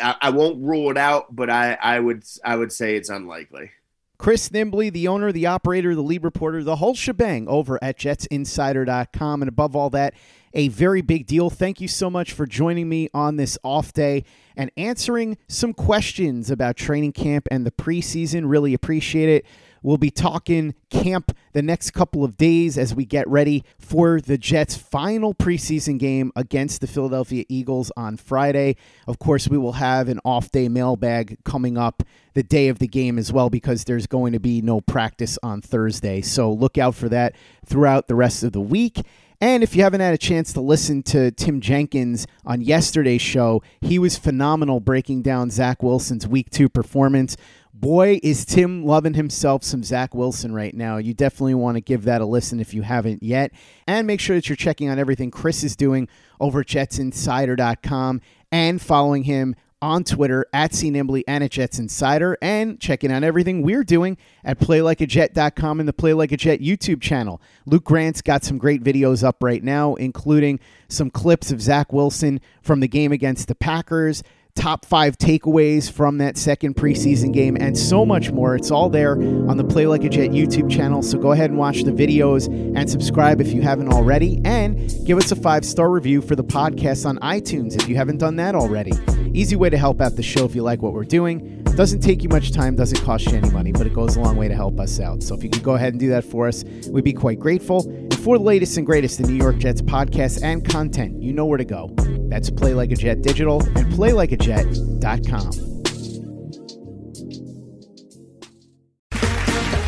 I, 0.00 0.16
I 0.20 0.30
won't 0.30 0.62
rule 0.62 0.90
it 0.90 0.98
out. 0.98 1.34
But 1.34 1.50
I 1.50 1.74
I 1.74 1.98
would 1.98 2.24
I 2.44 2.56
would 2.56 2.72
say 2.72 2.96
it's 2.96 3.08
unlikely. 3.08 3.70
Chris 4.18 4.48
Nimbley, 4.48 4.92
the 4.92 5.08
owner, 5.08 5.32
the 5.32 5.46
operator, 5.46 5.94
the 5.94 6.02
lead 6.02 6.24
reporter, 6.24 6.64
the 6.64 6.76
whole 6.76 6.94
shebang 6.94 7.48
over 7.48 7.78
at 7.82 7.98
jetsinsider.com. 7.98 9.42
And 9.42 9.48
above 9.48 9.76
all 9.76 9.90
that, 9.90 10.14
a 10.54 10.68
very 10.68 11.02
big 11.02 11.26
deal. 11.26 11.50
Thank 11.50 11.80
you 11.80 11.88
so 11.88 12.08
much 12.08 12.32
for 12.32 12.46
joining 12.46 12.88
me 12.88 13.10
on 13.12 13.36
this 13.36 13.58
off 13.62 13.92
day 13.92 14.24
and 14.56 14.70
answering 14.76 15.36
some 15.48 15.74
questions 15.74 16.50
about 16.50 16.76
training 16.76 17.12
camp 17.12 17.46
and 17.50 17.66
the 17.66 17.70
preseason. 17.70 18.48
Really 18.48 18.72
appreciate 18.72 19.28
it. 19.28 19.46
We'll 19.86 19.98
be 19.98 20.10
talking 20.10 20.74
camp 20.90 21.30
the 21.52 21.62
next 21.62 21.92
couple 21.92 22.24
of 22.24 22.36
days 22.36 22.76
as 22.76 22.92
we 22.92 23.04
get 23.04 23.28
ready 23.28 23.62
for 23.78 24.20
the 24.20 24.36
Jets' 24.36 24.76
final 24.76 25.32
preseason 25.32 25.96
game 25.96 26.32
against 26.34 26.80
the 26.80 26.88
Philadelphia 26.88 27.44
Eagles 27.48 27.92
on 27.96 28.16
Friday. 28.16 28.74
Of 29.06 29.20
course, 29.20 29.46
we 29.46 29.56
will 29.56 29.74
have 29.74 30.08
an 30.08 30.18
off 30.24 30.50
day 30.50 30.68
mailbag 30.68 31.38
coming 31.44 31.78
up 31.78 32.02
the 32.34 32.42
day 32.42 32.66
of 32.66 32.80
the 32.80 32.88
game 32.88 33.16
as 33.16 33.32
well 33.32 33.48
because 33.48 33.84
there's 33.84 34.08
going 34.08 34.32
to 34.32 34.40
be 34.40 34.60
no 34.60 34.80
practice 34.80 35.38
on 35.40 35.62
Thursday. 35.62 36.20
So 36.20 36.52
look 36.52 36.76
out 36.78 36.96
for 36.96 37.08
that 37.10 37.36
throughout 37.64 38.08
the 38.08 38.16
rest 38.16 38.42
of 38.42 38.50
the 38.50 38.60
week. 38.60 39.02
And 39.40 39.62
if 39.62 39.76
you 39.76 39.82
haven't 39.82 40.00
had 40.00 40.14
a 40.14 40.18
chance 40.18 40.52
to 40.54 40.62
listen 40.62 41.02
to 41.04 41.30
Tim 41.30 41.60
Jenkins 41.60 42.26
on 42.46 42.62
yesterday's 42.62 43.20
show, 43.20 43.62
he 43.82 43.98
was 43.98 44.16
phenomenal 44.16 44.80
breaking 44.80 45.22
down 45.22 45.50
Zach 45.50 45.82
Wilson's 45.82 46.26
week 46.26 46.48
two 46.48 46.70
performance 46.70 47.36
boy, 47.80 48.18
is 48.22 48.44
Tim 48.44 48.84
loving 48.84 49.14
himself 49.14 49.62
some 49.62 49.82
Zach 49.82 50.14
Wilson 50.14 50.52
right 50.54 50.74
now. 50.74 50.96
You 50.96 51.14
definitely 51.14 51.54
want 51.54 51.76
to 51.76 51.80
give 51.80 52.04
that 52.04 52.20
a 52.20 52.26
listen 52.26 52.60
if 52.60 52.74
you 52.74 52.82
haven't 52.82 53.22
yet. 53.22 53.52
And 53.86 54.06
make 54.06 54.20
sure 54.20 54.36
that 54.36 54.48
you're 54.48 54.56
checking 54.56 54.88
out 54.88 54.98
everything 54.98 55.30
Chris 55.30 55.62
is 55.62 55.76
doing 55.76 56.08
over 56.40 56.64
jetsinsider.com 56.64 58.20
and 58.50 58.80
following 58.80 59.24
him 59.24 59.54
on 59.82 60.04
Twitter 60.04 60.46
at 60.52 60.72
CNimbley 60.72 61.22
and 61.28 61.44
at 61.44 61.50
Jets 61.50 61.78
Insider 61.78 62.38
and 62.40 62.80
checking 62.80 63.12
out 63.12 63.22
everything 63.22 63.62
we're 63.62 63.84
doing 63.84 64.16
at 64.42 64.58
playlikeajet.com 64.58 65.80
and 65.80 65.88
the 65.88 65.92
Play 65.92 66.14
Like 66.14 66.32
a 66.32 66.36
Jet 66.36 66.60
YouTube 66.60 67.02
channel. 67.02 67.42
Luke 67.66 67.84
Grant's 67.84 68.22
got 68.22 68.42
some 68.42 68.56
great 68.56 68.82
videos 68.82 69.22
up 69.22 69.42
right 69.42 69.62
now, 69.62 69.94
including 69.96 70.60
some 70.88 71.10
clips 71.10 71.52
of 71.52 71.60
Zach 71.60 71.92
Wilson 71.92 72.40
from 72.62 72.80
the 72.80 72.88
game 72.88 73.12
against 73.12 73.48
the 73.48 73.54
Packers, 73.54 74.22
top 74.56 74.84
five 74.84 75.16
takeaways 75.18 75.90
from 75.90 76.18
that 76.18 76.36
second 76.36 76.74
preseason 76.74 77.32
game, 77.32 77.56
and 77.60 77.78
so 77.78 78.04
much 78.04 78.32
more. 78.32 78.56
It's 78.56 78.70
all 78.70 78.88
there 78.88 79.12
on 79.12 79.56
the 79.56 79.64
Play 79.64 79.86
Like 79.86 80.02
a 80.02 80.08
Jet 80.08 80.30
YouTube 80.30 80.70
channel. 80.70 81.02
So 81.02 81.18
go 81.18 81.32
ahead 81.32 81.50
and 81.50 81.58
watch 81.58 81.82
the 81.82 81.92
videos 81.92 82.46
and 82.46 82.90
subscribe 82.90 83.40
if 83.40 83.52
you 83.52 83.62
haven't 83.62 83.92
already. 83.92 84.40
And 84.44 84.90
give 85.06 85.18
us 85.18 85.30
a 85.30 85.36
five 85.36 85.64
star 85.64 85.90
review 85.90 86.20
for 86.20 86.34
the 86.34 86.44
podcast 86.44 87.06
on 87.06 87.18
iTunes 87.18 87.80
if 87.80 87.88
you 87.88 87.96
haven't 87.96 88.18
done 88.18 88.36
that 88.36 88.54
already. 88.54 88.92
Easy 89.32 89.54
way 89.54 89.70
to 89.70 89.78
help 89.78 90.00
out 90.00 90.16
the 90.16 90.22
show 90.22 90.44
if 90.44 90.54
you 90.54 90.62
like 90.62 90.82
what 90.82 90.92
we're 90.92 91.04
doing. 91.04 91.62
Doesn't 91.76 92.00
take 92.00 92.22
you 92.22 92.30
much 92.30 92.52
time, 92.52 92.74
doesn't 92.74 93.04
cost 93.04 93.26
you 93.26 93.36
any 93.36 93.50
money, 93.50 93.70
but 93.70 93.86
it 93.86 93.92
goes 93.92 94.16
a 94.16 94.20
long 94.20 94.36
way 94.36 94.48
to 94.48 94.54
help 94.54 94.80
us 94.80 94.98
out. 94.98 95.22
So 95.22 95.34
if 95.34 95.44
you 95.44 95.50
could 95.50 95.62
go 95.62 95.74
ahead 95.74 95.92
and 95.92 96.00
do 96.00 96.08
that 96.08 96.24
for 96.24 96.48
us, 96.48 96.64
we'd 96.88 97.04
be 97.04 97.12
quite 97.12 97.38
grateful. 97.38 97.86
And 97.86 98.18
for 98.18 98.38
the 98.38 98.44
latest 98.44 98.78
and 98.78 98.86
greatest 98.86 99.20
in 99.20 99.26
New 99.26 99.34
York 99.34 99.58
Jets 99.58 99.82
podcasts 99.82 100.42
and 100.42 100.66
content, 100.66 101.22
you 101.22 101.34
know 101.34 101.44
where 101.44 101.58
to 101.58 101.66
go. 101.66 101.94
That's 102.36 102.50
Play 102.50 102.74
Like 102.74 102.90
a 102.90 102.96
Jet 102.96 103.22
Digital 103.22 103.62
and 103.62 103.86
PlayLikeAJet.com. 103.94 105.50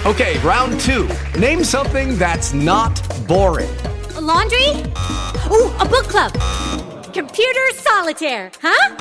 Okay, 0.06 0.38
round 0.38 0.80
two. 0.80 1.10
Name 1.38 1.62
something 1.62 2.16
that's 2.16 2.54
not 2.54 2.98
boring. 3.28 3.68
A 4.16 4.22
laundry? 4.22 4.66
Ooh, 5.50 5.70
a 5.76 5.84
book 5.84 6.08
club. 6.08 6.32
Computer 7.12 7.68
solitaire, 7.74 8.50
huh? 8.62 8.96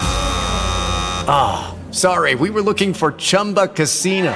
Ah, 1.30 1.74
oh, 1.74 1.92
sorry, 1.94 2.36
we 2.36 2.50
were 2.50 2.62
looking 2.62 2.94
for 2.94 3.14
Chumba 3.14 3.70
Casino. 3.70 4.36